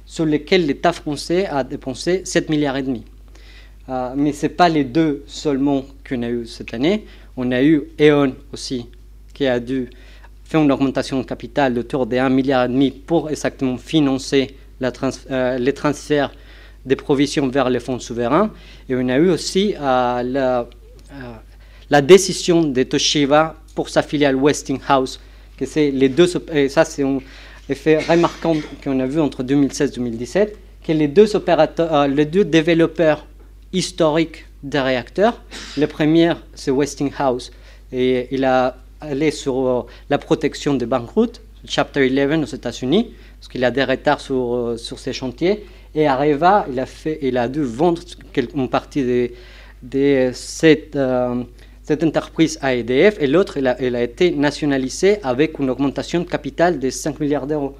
[0.05, 3.05] sur lesquels l'État français a dépensé 7 milliards et demi.
[3.89, 7.05] Euh, mais ce n'est pas les deux seulement qu'on a eu cette année.
[7.37, 8.87] On a eu E.ON aussi,
[9.35, 9.91] qui a dû
[10.45, 12.69] faire une augmentation de capital autour de 1 milliard
[13.07, 16.33] pour exactement financer euh, les transferts
[16.87, 18.51] des provisions vers les fonds souverains.
[18.89, 20.69] Et on a eu aussi euh, la,
[21.91, 25.21] la, décision de Toshiba pour sa filiale Westinghouse,
[25.59, 27.05] que c'est les deux, et ça c'est
[27.69, 32.25] effet remarquant qu'on a vu entre 2016 et 2017, que les deux, opérateurs, euh, les
[32.25, 33.27] deux développeurs
[33.73, 35.43] historiques des réacteurs,
[35.77, 37.51] le premier, c'est Westinghouse,
[37.93, 43.49] et il a allé sur euh, la protection des banqueroutes, Chapter 11 aux États-Unis, parce
[43.49, 45.65] qu'il a des retards sur, euh, sur ses chantiers.
[45.97, 48.03] Et Areva, il a, fait, il a dû vendre
[48.55, 49.31] une partie de,
[49.83, 50.95] de cette,
[52.03, 56.91] entreprise à EDF, et l'autre, il a, été nationalisé avec une augmentation de capital de
[56.91, 57.75] 5 milliards d'euros.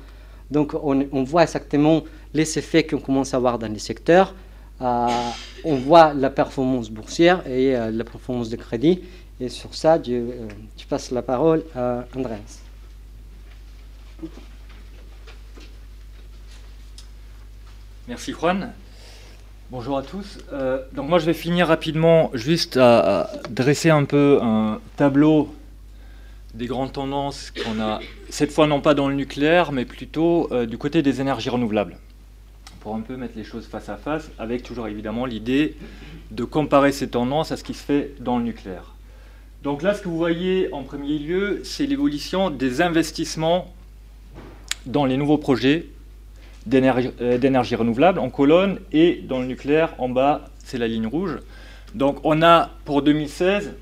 [0.51, 4.35] Donc on, voit exactement les effets qu'on commence à avoir dans les secteurs.
[4.81, 5.09] Euh,
[5.65, 9.03] on voit la performance boursière et euh, la performance de crédit.
[9.41, 10.49] Et sur ça, je, euh,
[10.79, 12.66] je passe la parole à Andreas.
[18.09, 18.73] Merci Juan.
[19.73, 20.39] Bonjour à tous.
[20.53, 25.53] Euh, donc moi je vais finir rapidement juste à, dresser un peu un tableau
[26.55, 27.99] des grandes tendances qu'on a,
[28.31, 31.97] cette fois non pas dans le nucléaire, mais plutôt euh, du côté des énergies renouvelables.
[32.79, 35.77] Pour un peu mettre les choses face à face, avec toujours évidemment l'idée
[36.31, 38.95] de comparer ces tendances à ce qui se fait dans le nucléaire.
[39.65, 43.75] Donc là, ce que vous voyez en premier lieu, c'est l'évolution des investissements
[44.87, 45.87] dans les nouveaux projets
[46.67, 51.39] d'énergie renouvelable en colonne et dans le nucléaire en bas, c'est la ligne rouge.
[51.95, 53.75] Donc on a pour 2016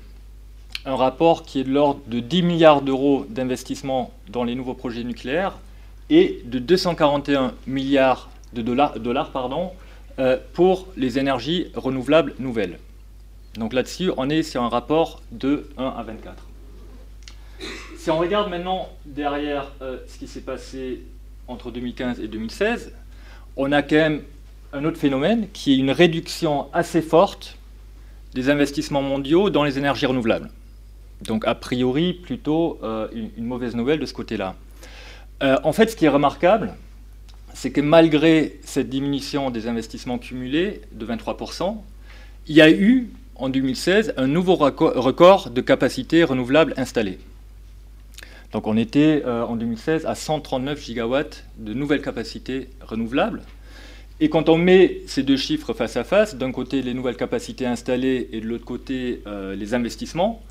[0.85, 5.03] un rapport qui est de l'ordre de 10 milliards d'euros d'investissement dans les nouveaux projets
[5.03, 5.57] nucléaires
[6.09, 9.71] et de 241 milliards de dollars, dollars pardon,
[10.19, 12.77] euh, pour les énergies renouvelables nouvelles.
[13.55, 16.35] Donc là-dessus, on est sur un rapport de 1 à 24.
[17.97, 21.01] Si on regarde maintenant derrière euh, ce qui s'est passé
[21.47, 22.93] entre 2015 et 2016,
[23.57, 24.21] on a quand même
[24.73, 27.57] un autre phénomène qui est une réduction assez forte
[28.33, 30.49] des investissements mondiaux dans les énergies renouvelables.
[31.21, 34.55] Donc a priori plutôt euh, une, mauvaise nouvelle de ce côté-là.
[35.43, 36.75] Euh, en fait, ce qui est remarquable,
[37.53, 41.77] c'est que malgré cette diminution des investissements cumulés de 23%,
[42.47, 47.19] il y a eu en 2016 un nouveau record de capacité renouvelable installée.
[48.51, 53.41] Donc on était euh, en 2016 à 139 gigawatts de nouvelles capacités renouvelables.
[54.21, 57.65] Et quand on met ces deux chiffres face à face, d'un côté les nouvelles capacités
[57.65, 60.41] installées et de l'autre côté euh, les investissements,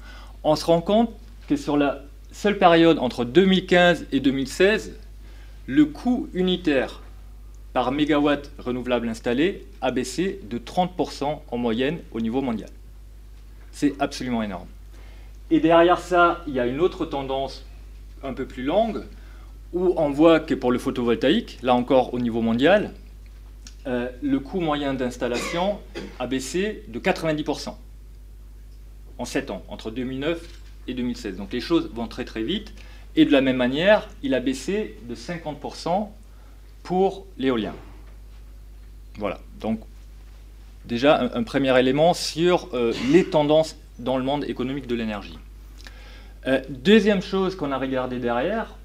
[0.42, 1.10] on se rend compte
[1.48, 4.94] que sur la seule période entre 2015 et 2016,
[5.66, 7.00] le coût unitaire
[7.72, 12.70] par mégawatt renouvelable installé a baissé de 30% en moyenne au niveau mondial.
[13.72, 14.68] C'est absolument énorme.
[15.50, 17.64] Et derrière ça, il y a une autre tendance
[18.24, 19.04] un peu plus longue,
[19.72, 22.92] où on voit que pour le photovoltaïque, là encore au niveau mondial,
[23.86, 25.78] euh, le coût moyen d'installation
[26.18, 27.74] a baissé de 90%
[29.18, 30.40] en 7 ans, entre 2009
[30.88, 31.36] et 2016.
[31.36, 32.72] Donc les choses vont très très vite.
[33.16, 36.08] Et de la même manière, il a baissé de 50%
[36.82, 37.74] pour l'éolien.
[39.18, 39.80] Voilà, donc
[40.84, 45.38] déjà un, premier élément sur euh, les tendances dans le monde économique de l'énergie.
[46.46, 48.76] Euh, deuxième chose qu'on a regardé derrière,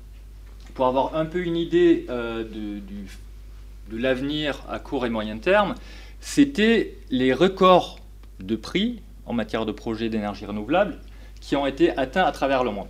[0.76, 5.76] pour avoir un peu une idée euh, de, l'avenir à court et moyen terme,
[6.22, 8.00] c'était les records
[8.40, 11.00] de prix en matière de projets d'énergie renouvelable
[11.42, 12.88] qui ont été atteints à travers le monde.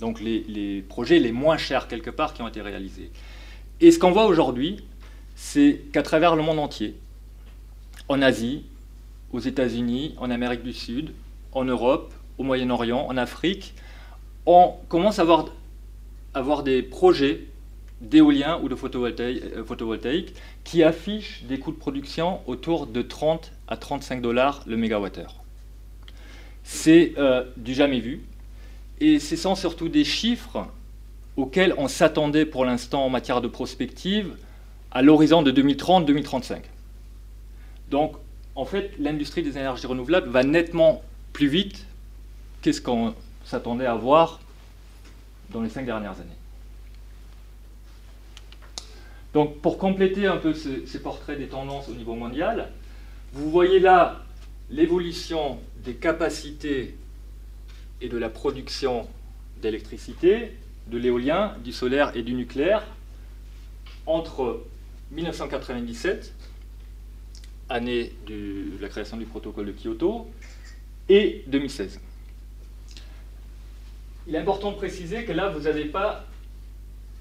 [0.00, 3.10] Donc les, les, projets les moins chers quelque part qui ont été réalisés.
[3.80, 4.84] Et ce qu'on voit aujourd'hui,
[5.36, 6.96] c'est qu'à travers le monde entier,
[8.08, 8.64] en Asie,
[9.32, 11.12] aux États-Unis, en Amérique du Sud,
[11.52, 13.74] en Europe, au Moyen-Orient, en Afrique,
[14.46, 15.22] on commence à
[16.34, 17.44] avoir, des projets
[18.00, 20.34] d'éolien ou de photovoltaïque, euh, photovoltaïque,
[20.64, 25.36] qui affichent des coûts de production autour de 30 à 35 dollars le mégawattheure.
[26.64, 28.22] C'est euh, du jamais vu,
[29.00, 30.66] et ce sont surtout des chiffres
[31.36, 34.36] auxquels on s'attendait pour l'instant en matière de prospective
[34.90, 36.62] à l'horizon de 2030-2035.
[37.90, 38.16] Donc,
[38.54, 41.86] en fait, l'industrie des énergies renouvelables va nettement plus vite
[42.60, 43.14] qu'est-ce qu'on
[43.44, 44.40] s'attendait à voir
[45.50, 46.30] dans les cinq dernières années.
[49.34, 52.70] Donc pour compléter un peu ces, portraits des tendances au niveau mondial,
[53.32, 54.22] vous voyez là
[54.70, 56.96] l'évolution des capacités
[58.00, 59.08] et de la production
[59.60, 60.52] d'électricité,
[60.88, 62.84] de l'éolien, du solaire et du nucléaire
[64.06, 64.64] entre
[65.12, 66.34] 1997,
[67.68, 70.28] année de la création du protocole de Kyoto,
[71.08, 72.00] et 2016
[74.26, 76.24] il est important de préciser que là, vous n'avez pas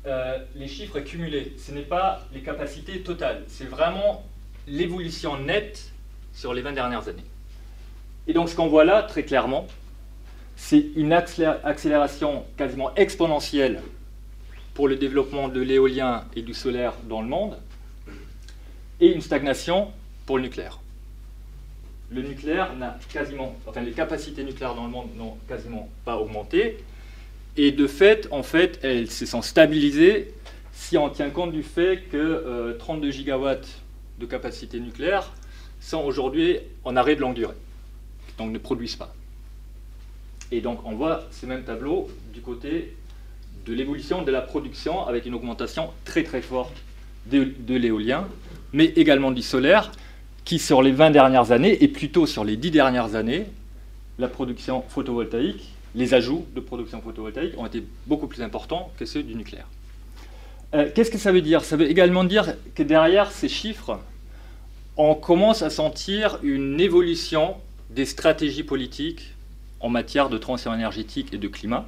[0.05, 1.53] euh, les chiffres cumulés.
[1.57, 3.43] Ce n'est pas les capacités totales.
[3.47, 4.23] C'est vraiment
[4.67, 5.91] l'évolution nette
[6.33, 7.25] sur les 20 dernières années.
[8.27, 9.67] Et donc, ce qu'on voit là, très clairement,
[10.55, 13.81] c'est une accélération quasiment exponentielle
[14.73, 17.57] pour le développement de l'éolien et du solaire dans le monde.
[18.99, 19.91] et une stagnation
[20.27, 20.79] pour le nucléaire.
[22.11, 26.77] Le nucléaire n'a quasiment, enfin les capacités nucléaires dans le monde n'ont quasiment pas augmenté,
[27.57, 30.33] et de fait, en fait, elles se sont stabilisées
[30.73, 33.81] si on tient compte du fait que 32 euh, gigawatts
[34.19, 35.31] de capacité nucléaire
[35.79, 37.55] sont aujourd'hui en arrêt de longue durée,
[38.37, 39.13] donc ne produisent pas.
[40.51, 42.95] Et donc on voit ces mêmes tableaux du côté
[43.65, 46.75] de l'évolution de la production avec une augmentation très très forte
[47.27, 48.27] de, l'éolien,
[48.73, 49.91] mais également du solaire,
[50.43, 53.45] qui sur les 20 dernières années, et plutôt sur les 10 dernières années,
[54.17, 59.23] la production photovoltaïque, les ajouts de production photovoltaïque ont été beaucoup plus importants que ceux
[59.23, 59.67] du nucléaire.
[60.73, 61.63] Euh, qu'est-ce que ça veut dire?
[61.65, 63.99] Ça veut également dire que derrière ces chiffres,
[64.95, 67.55] on commence à sentir une évolution
[67.89, 69.33] des stratégies politiques
[69.81, 71.87] en matière de transition énergétique et de climat.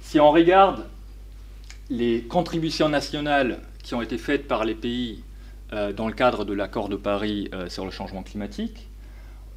[0.00, 0.86] Si on regarde
[1.90, 5.22] les contributions nationales qui ont été faites par les pays
[5.72, 8.88] euh, dans le cadre de l'accord de Paris euh, sur le changement climatique,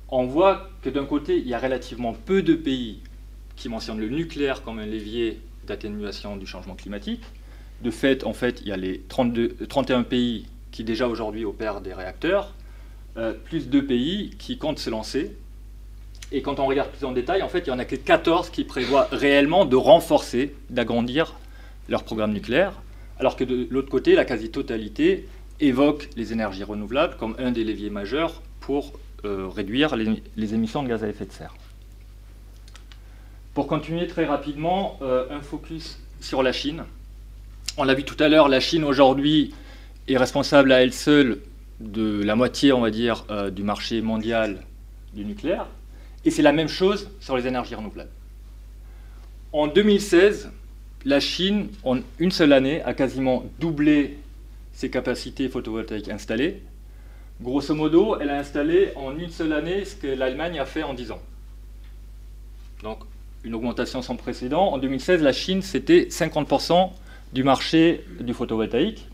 [0.09, 2.99] on voit que d'un côté, il y a relativement peu de pays
[3.59, 7.21] qui mentionnent le nucléaire comme un levier d'atténuation du changement climatique.
[7.83, 11.81] De fait, en fait, il y a les 32, 31 pays qui déjà aujourd'hui opèrent
[11.81, 12.55] des réacteurs,
[13.17, 15.35] euh, plus deux pays qui comptent se lancer.
[16.31, 18.49] Et quand on regarde plus en détail, en fait, il n'y en a que 14
[18.49, 21.35] qui prévoient réellement de renforcer, d'agrandir
[21.89, 22.73] leur programme nucléaire,
[23.19, 25.27] alors que de l'autre côté, la quasi-totalité
[25.59, 28.93] évoque les énergies renouvelables comme un des leviers majeurs pour
[29.25, 31.53] euh, réduire les, émissions de gaz à effet de serre.
[33.53, 36.83] Pour continuer très rapidement, euh, un focus sur la Chine.
[37.77, 39.53] On l'a vu tout à l'heure, la Chine aujourd'hui
[40.07, 41.39] est responsable à elle seule
[41.79, 44.61] de la moitié, on va dire, euh, du marché mondial
[45.13, 45.65] du nucléaire.
[46.25, 48.11] Et c'est la même chose sur les énergies renouvelables.
[49.51, 50.51] En 2016,
[51.05, 54.19] la Chine, en une seule année, a quasiment doublé
[54.73, 56.61] ses capacités photovoltaïques installées.
[57.41, 60.93] Grosso modo, elle a installé en une seule année ce que l'Allemagne a fait en
[60.93, 61.21] 10 ans.
[62.83, 62.99] Donc,
[63.43, 64.73] une augmentation sans précédent.
[64.73, 66.91] En 2016, la Chine, c'était 50%
[67.33, 69.07] du marché du photovoltaïque.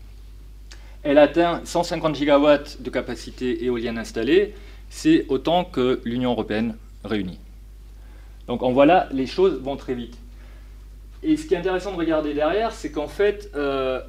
[1.02, 4.54] Elle atteint 150 gigawatts de capacité éolienne installée.
[4.90, 7.38] C'est autant que l'Union européenne réunie.
[8.48, 10.16] Donc on voit là, les choses vont très vite.
[11.22, 14.00] Et ce qui est intéressant de regarder derrière, c'est qu'en fait, euh,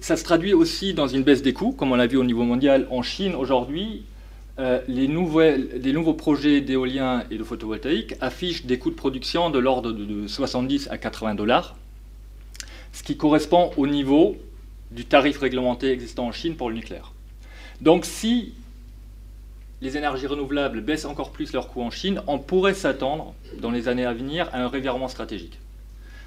[0.00, 2.44] ça se traduit aussi dans une baisse des coûts, comme on l'a vu au niveau
[2.44, 2.86] mondial.
[2.90, 4.04] En Chine, aujourd'hui,
[4.60, 9.92] euh, les, nouveaux projets d'éolien et de photovoltaïque affichent des coûts de production de l'ordre
[9.92, 11.76] de 70 à 80 dollars,
[12.92, 14.36] ce qui correspond au niveau
[14.92, 17.12] du tarif réglementé existant en Chine pour le nucléaire.
[17.80, 18.54] Donc si
[19.82, 23.88] les énergies renouvelables baissent encore plus leurs coûts en Chine, on pourrait s'attendre dans les
[23.88, 25.58] années à venir à un revirement stratégique.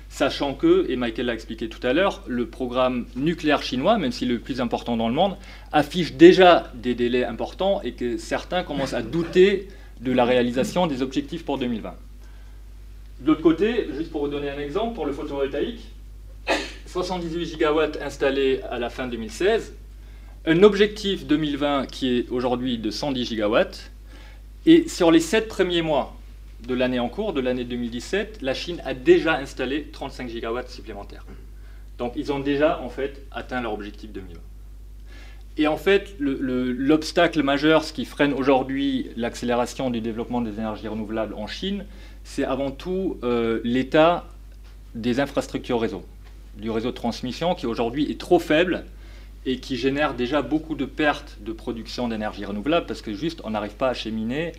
[0.10, 4.32] Sachant que, et Michael l'a expliqué tout à l'heure, le programme nucléaire chinois, même s'il
[4.32, 5.36] est le plus important dans le monde,
[5.72, 9.68] affiche déjà des délais importants et que certains commencent à douter
[10.02, 11.94] de la réalisation des objectifs pour 2020.
[13.20, 15.82] De l'autre côté, juste pour vous donner un exemple, pour le photovoltaïque,
[16.86, 19.74] 78 gigawatts installés à la fin 2016,
[20.46, 23.92] un objectif 2020 qui est aujourd'hui de 110 gigawatts,
[24.66, 26.17] et sur les 7 premiers mois
[26.66, 31.26] de l'année en cours, de l'année 2017, la Chine a déjà installé 35 gigawatts supplémentaires.
[31.98, 34.40] Donc ils ont déjà en fait atteint leur objectif 2020.
[35.60, 41.34] Et en fait, l'obstacle majeur, ce qui freine aujourd'hui l'accélération du développement des énergies renouvelables
[41.34, 41.86] en Chine,
[42.24, 44.28] c'est avant tout euh, l'état
[44.94, 46.04] des infrastructures réseau
[46.58, 48.86] du réseau de transmission qui aujourd'hui est trop faible
[49.46, 53.52] et qui génère déjà beaucoup de pertes de production d'énergie renouvelable parce que juste on
[53.52, 54.54] n'arrive pas à cheminer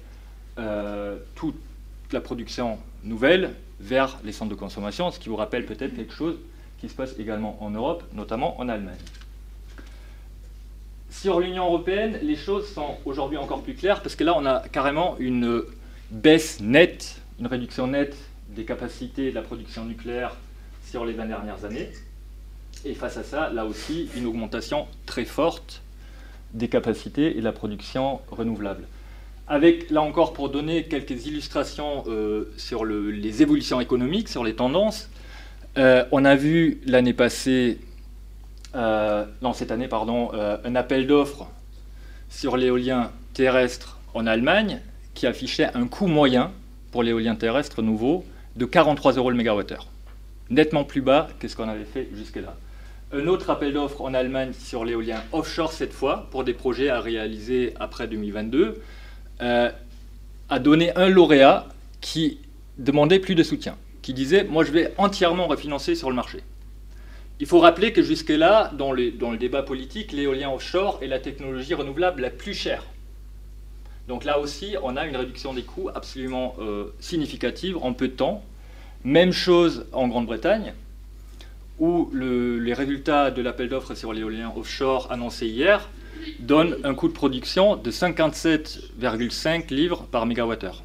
[0.58, 1.56] euh, toute
[2.12, 6.36] la production nouvelle vers les centres de consommation, ce qui vous rappelle peut-être quelque chose
[6.80, 8.96] qui se passe également en Europe, notamment en Allemagne.
[11.10, 14.60] Sur l'Union européenne, les choses sont aujourd'hui encore plus claires parce que là on a
[14.68, 15.62] carrément une
[16.10, 18.16] baisse nette, une réduction nette
[18.50, 20.36] des capacités de la production nucléaire
[20.84, 21.90] sur les 20 dernières années.
[22.84, 25.82] Et face à ça, là aussi, une augmentation très forte
[26.54, 28.86] des capacités et de la production renouvelable.
[29.48, 35.08] Avec, là encore, pour donner quelques illustrations euh, sur les évolutions économiques, sur les tendances,
[35.78, 37.78] euh, on a vu l'année passée,
[38.74, 41.48] euh, non cette année, pardon, un appel d'offres
[42.28, 44.80] sur l'éolien terrestre en Allemagne
[45.14, 46.52] qui affichait un coût moyen
[46.92, 48.24] pour l'éolien terrestre nouveau
[48.56, 49.88] de 43 euros le mégawattheure
[50.50, 52.56] nettement plus bas que ce qu'on avait fait jusque-là.
[53.12, 57.00] Un autre appel d'offres en Allemagne sur l'éolien offshore cette fois, pour des projets à
[57.00, 58.80] réaliser après 2022,
[59.42, 59.70] euh,
[60.48, 61.66] a donné un lauréat
[62.00, 62.38] qui
[62.78, 66.38] demandait plus de soutien, qui disait Moi je vais entièrement refinancer sur le marché.
[67.40, 71.74] il faut rappeler que jusque-là, dans, dans, le débat politique, l'éolien offshore est la technologie
[71.74, 72.84] renouvelable la plus chère.
[74.08, 78.14] Donc là aussi, on a une réduction des coûts absolument euh, significative en peu de
[78.14, 78.42] temps.
[79.04, 80.72] Même chose en Grande-Bretagne,
[81.78, 85.88] où les résultats de l'appel d'offres sur l'éolien offshore annoncé hier
[86.40, 90.82] donnent un coût de production de 57,5 livres par mégawattheure.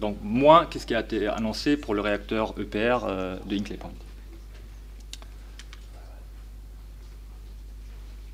[0.00, 3.76] Donc moins que ce qui a été annoncé pour le réacteur EPR euh, de Hinkley
[3.76, 3.92] Point?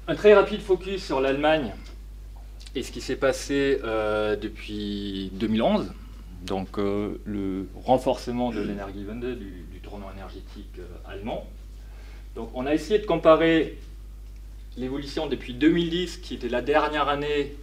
[0.08, 1.72] Un très rapide focus sur l'Allemagne
[2.76, 5.92] et ce qui s'est passé euh, depuis 2011,
[6.42, 11.48] donc euh, le renforcement de l'énergie du, du tournant énergétique allemand.
[12.36, 13.78] Donc on a essayé de comparer
[14.76, 17.56] l'évolution depuis 2010, qui était la dernière année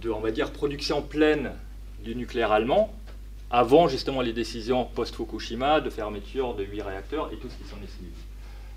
[0.00, 1.52] de, on va dire, production pleine
[2.04, 2.94] du nucléaire allemand,
[3.50, 7.76] avant justement les décisions post-Fukushima de fermeture de 8 réacteurs et tout ce qui s'en
[7.82, 8.12] est suivi.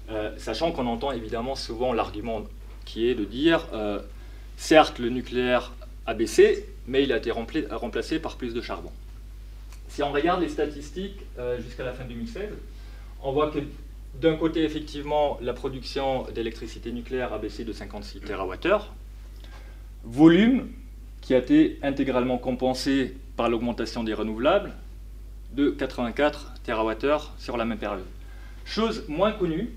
[0.09, 2.43] Euh, sachant qu'on entend évidemment souvent l'argument
[2.85, 3.99] qui est de dire, euh,
[4.57, 5.71] certes le nucléaire
[6.05, 8.91] a baissé, mais il a été remplacé par plus de charbon.
[9.87, 12.49] Si on regarde les statistiques euh, jusqu'à la fin 2016,
[13.21, 13.59] on voit que
[14.21, 18.79] d'un côté, effectivement, la production d'électricité nucléaire a baissé de 56 TWh.
[20.03, 20.69] Volume
[21.21, 24.73] qui a été intégralement compensé par l'augmentation des renouvelables
[25.53, 28.05] de 84 TWh sur la même période.
[28.65, 29.71] Chose moins connue,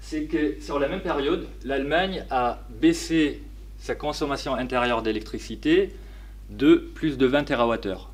[0.00, 3.42] c'est que sur la même période, l'Allemagne a baissé
[3.78, 5.94] sa consommation intérieure d'électricité
[6.50, 8.08] de plus de 20 TWh.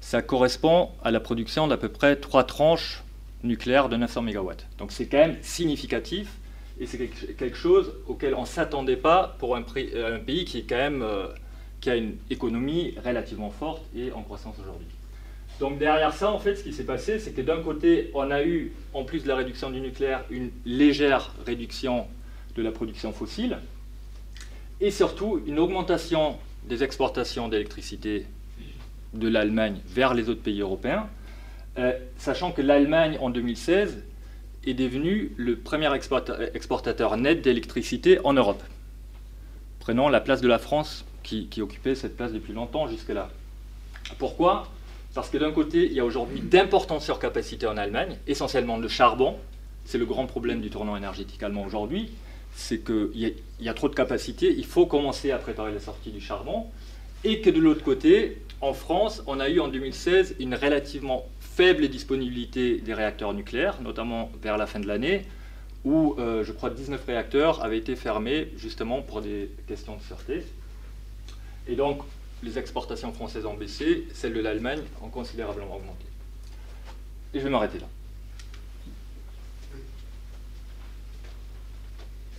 [0.00, 3.01] Ça correspond à la production d'à peu près trois tranches
[3.44, 4.52] nucléaire de 900 MW.
[4.78, 6.28] Donc c'est quand même significatif
[6.80, 10.58] et c'est quelque chose auquel on ne s'attendait pas pour un, euh, un, pays qui,
[10.58, 11.26] est quand même, euh,
[11.80, 14.86] qui a une économie relativement forte et en croissance aujourd'hui.
[15.60, 18.42] Donc derrière ça, en fait, ce qui s'est passé, c'est que d'un côté, on a
[18.42, 22.06] eu, en plus de la réduction du nucléaire, une légère réduction
[22.56, 23.58] de la production fossile,
[24.80, 28.26] et surtout une augmentation des exportations d'électricité
[29.14, 31.08] de l'Allemagne vers les autres pays européens,
[31.78, 34.02] euh, sachant que l'Allemagne, en 2016,
[34.64, 38.62] est devenue le premier exportateur net d'électricité en Europe,
[39.80, 43.30] prenant la place de la France qui, occupait cette place depuis longtemps jusque-là.
[44.18, 44.68] Pourquoi?
[45.14, 49.36] Parce que d'un côté, il y a aujourd'hui d'importantes surcapacités en Allemagne, essentiellement de charbon.
[49.84, 52.10] C'est le grand problème du tournant énergétique allemand aujourd'hui.
[52.54, 56.20] C'est qu'il y, a trop de capacités, il faut commencer à préparer la sortie du
[56.20, 56.66] charbon.
[57.24, 61.24] Et que de l'autre côté, en France, on a eu en 2016 une relativement
[61.54, 65.26] faible disponibilité des réacteurs nucléaires, notamment vers la fin de l'année,
[65.84, 70.46] où euh, je crois 19 réacteurs avaient été fermés justement pour des questions de sûreté.
[71.68, 72.02] Et donc
[72.42, 76.06] les exportations françaises ont baissé, celles de l'Allemagne ont considérablement augmenté.
[77.34, 77.86] Et je vais m'arrêter là.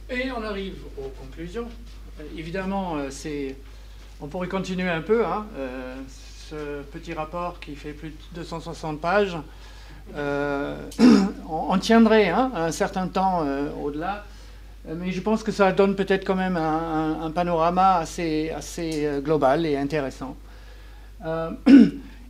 [0.09, 1.67] Et on arrive aux conclusions.
[2.37, 3.55] Évidemment, euh, c'est,
[4.21, 5.25] on pourrait continuer un peu.
[5.25, 5.47] Hein,
[6.91, 9.37] petit rapport qui fait plus de 260 pages,
[10.15, 10.75] euh,
[11.49, 14.25] on, tiendrait hein, un certain temps euh, au-delà,
[14.87, 18.51] mais je pense que ça donne peut-être quand même un, panorama assez,
[18.81, 20.35] euh, global et intéressant.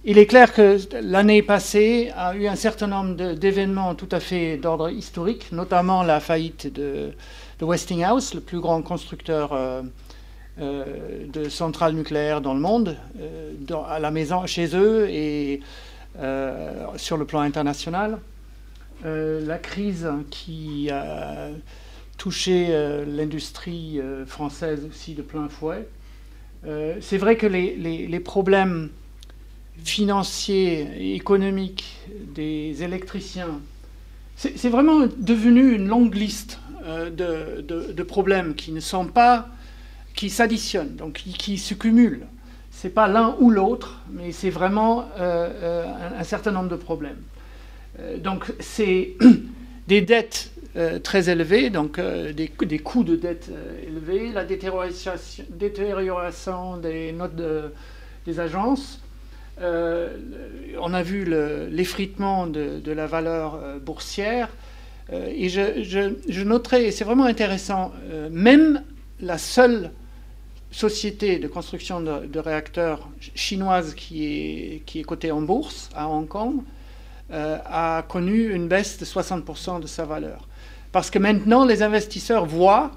[0.05, 4.57] il est clair que l'année passée a eu un certain nombre d'événements tout à fait
[4.57, 7.11] d'ordre historique, notamment la faillite de,
[7.59, 9.53] Westinghouse, le plus grand constructeur
[10.61, 13.53] euh, de centrales nucléaires dans le monde, euh,
[13.87, 15.61] à la maison, chez eux et
[16.19, 18.19] euh, sur le plan international.
[19.03, 21.49] la crise qui a
[22.19, 22.67] touché
[23.07, 25.87] l'industrie française aussi de plein fouet.
[27.01, 28.91] C'est vrai que les, les, problèmes
[29.83, 31.97] financiers et économiques
[32.35, 33.59] des électriciens,
[34.35, 39.49] c'est vraiment devenu une longue liste de, de, de, problèmes qui ne sont pas
[40.15, 42.27] qui s'additionnent, donc qui, se cumulent.
[42.71, 45.85] Ce n'est pas l'un ou l'autre, mais c'est vraiment euh, euh,
[46.19, 47.21] un, certain nombre de problèmes.
[47.99, 49.15] Euh, donc c'est
[49.87, 50.49] des dettes
[51.03, 53.51] très élevées, donc des, des, coûts de dette
[53.87, 55.11] élevés, la détérioration,
[55.51, 57.35] détérioration des notes
[58.25, 58.99] des agences.
[59.61, 61.25] on a vu
[61.69, 64.49] l'effritement de, la valeur boursière.
[65.11, 67.91] et je, je, je c'est vraiment intéressant,
[68.31, 68.81] même
[69.19, 69.91] la seule
[70.73, 76.27] société de construction de, réacteurs chinoise qui est, qui est cotée en bourse à Hong
[76.27, 76.55] Kong
[77.31, 80.47] euh, a connu une baisse de 60% de sa valeur.
[80.91, 82.91] Parce que maintenant, les investisseurs voient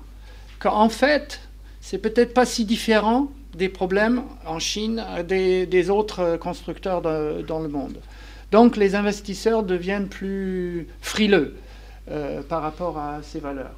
[0.59, 1.41] qu'en fait,
[1.81, 7.68] c'est peut-être pas si différent des problèmes en Chine des, des autres constructeurs dans le
[7.68, 7.99] monde.
[8.53, 11.57] Donc les investisseurs deviennent plus frileux.
[12.49, 13.74] par rapport à ces valeurs.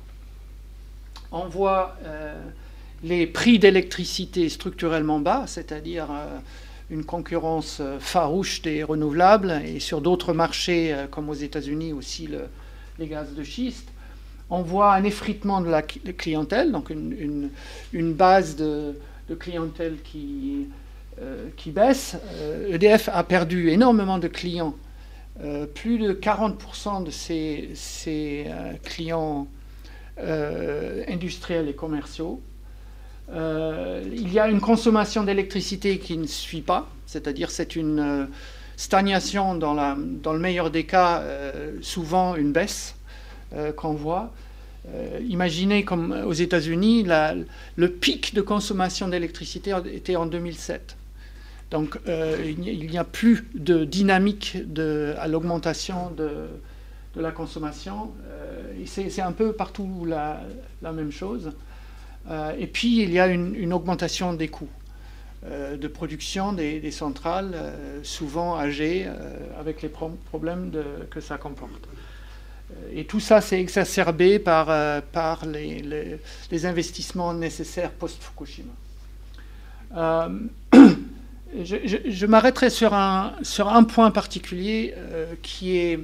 [1.32, 1.96] On voit
[3.02, 6.08] les prix d'électricité structurellement bas, c'est-à-dire
[6.90, 12.28] une concurrence farouche des renouvelables et sur d'autres marchés comme aux États-Unis aussi
[12.98, 13.88] les gaz de schiste
[14.50, 17.50] on voit un effritement de la clientèle, donc une,
[18.14, 18.94] base de,
[19.38, 20.68] clientèle qui,
[21.20, 22.16] euh, qui baisse.
[22.70, 24.74] EDF euh, e a perdu énormément de clients,
[25.42, 28.46] euh, plus de 40% de ses,
[28.84, 29.48] clients
[31.08, 32.40] industriels et commerciaux.
[33.32, 38.28] Il y a une consommation d'électricité qui ne suit pas, c'est-à-dire c'est une
[38.76, 41.22] stagnation dans, le meilleur des cas,
[41.82, 42.94] souvent une baisse.
[43.54, 44.30] Euh, qu'on voit.
[44.92, 47.06] Euh, imaginez comme aux États-Unis,
[47.76, 50.98] le pic de consommation d'électricité était en 2007.
[51.70, 54.58] Donc euh, il n'y a plus de dynamique
[55.18, 56.48] à l'augmentation de,
[57.16, 58.10] la consommation.
[58.84, 61.52] c'est un peu partout la même chose.
[62.58, 64.68] Et puis il y a une, augmentation des coûts
[65.44, 67.54] de production des, centrales,
[68.02, 69.06] souvent âgées,
[69.58, 70.72] avec les problèmes
[71.10, 71.88] que ça comporte.
[72.92, 75.00] Et tout ça s'est exacerbé par, euh,
[76.50, 78.72] les, investissements nécessaires post-Fukushima.
[79.96, 80.28] Euh,
[81.64, 86.00] je, m'arrêterai sur un, point particulier euh, qui est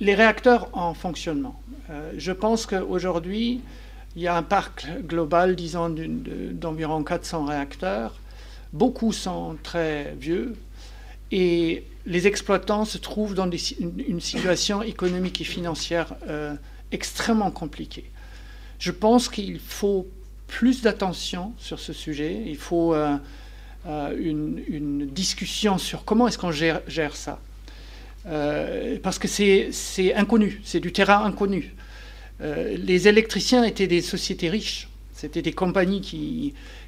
[0.00, 1.60] les réacteurs en fonctionnement.
[2.16, 3.60] je pense qu'aujourd'hui,
[4.16, 8.14] il y a un parc global, disons, d'environ 400 réacteurs.
[8.72, 10.54] Beaucoup sont très vieux
[11.30, 16.54] et les exploitants se trouvent dans une, situation économique et financière euh,
[16.90, 18.10] extrêmement compliquée.
[18.78, 20.06] Je pense qu'il faut
[20.46, 22.42] plus d'attention sur ce sujet.
[22.46, 23.16] Il faut euh,
[23.86, 27.40] euh, une, discussion sur comment est-ce qu'on gère, ça.
[28.24, 31.74] Parce que c'est inconnu, c'est du terrain inconnu.
[32.40, 34.88] les électriciens étaient des sociétés riches.
[35.22, 36.00] C'était des compagnies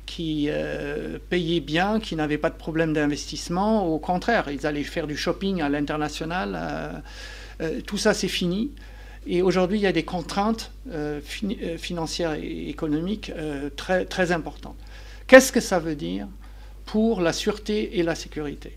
[0.06, 3.86] qui, euh, payaient bien, qui n'avaient pas de problème d'investissement.
[3.86, 6.58] Au contraire, ils allaient faire du shopping à l'international.
[6.60, 6.92] Euh,
[7.60, 8.72] euh, tout ça, c'est fini.
[9.28, 10.72] Et aujourd'hui, il y a des contraintes
[11.78, 13.32] financières et économiques
[13.76, 14.76] très importantes.
[15.28, 16.26] Qu'est-ce que ça veut dire
[16.86, 18.76] pour la sûreté et la sécurité?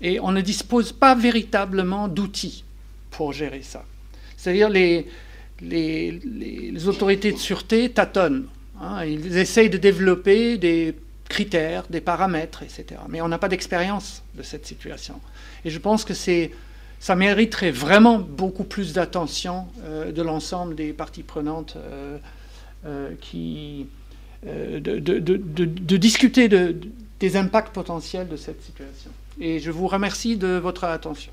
[0.00, 2.64] Et on ne dispose pas véritablement d'outils
[3.10, 3.84] pour gérer ça.
[4.36, 5.06] C'est-à-dire les,
[5.62, 8.46] les, autorités de sûreté tâtonnent.
[8.80, 10.94] Hein, ils essayent de développer des
[11.28, 13.00] critères, des paramètres, etc.
[13.08, 15.20] Mais on n'a pas d'expérience de cette situation.
[15.64, 21.22] Et je pense que ça mériterait vraiment beaucoup plus d'attention euh, de l'ensemble des parties
[21.22, 22.18] prenantes euh,
[22.86, 23.86] euh, qui,
[24.44, 29.10] de, discuter des impacts potentiels de cette situation.
[29.40, 31.32] Et je vous remercie de votre attention.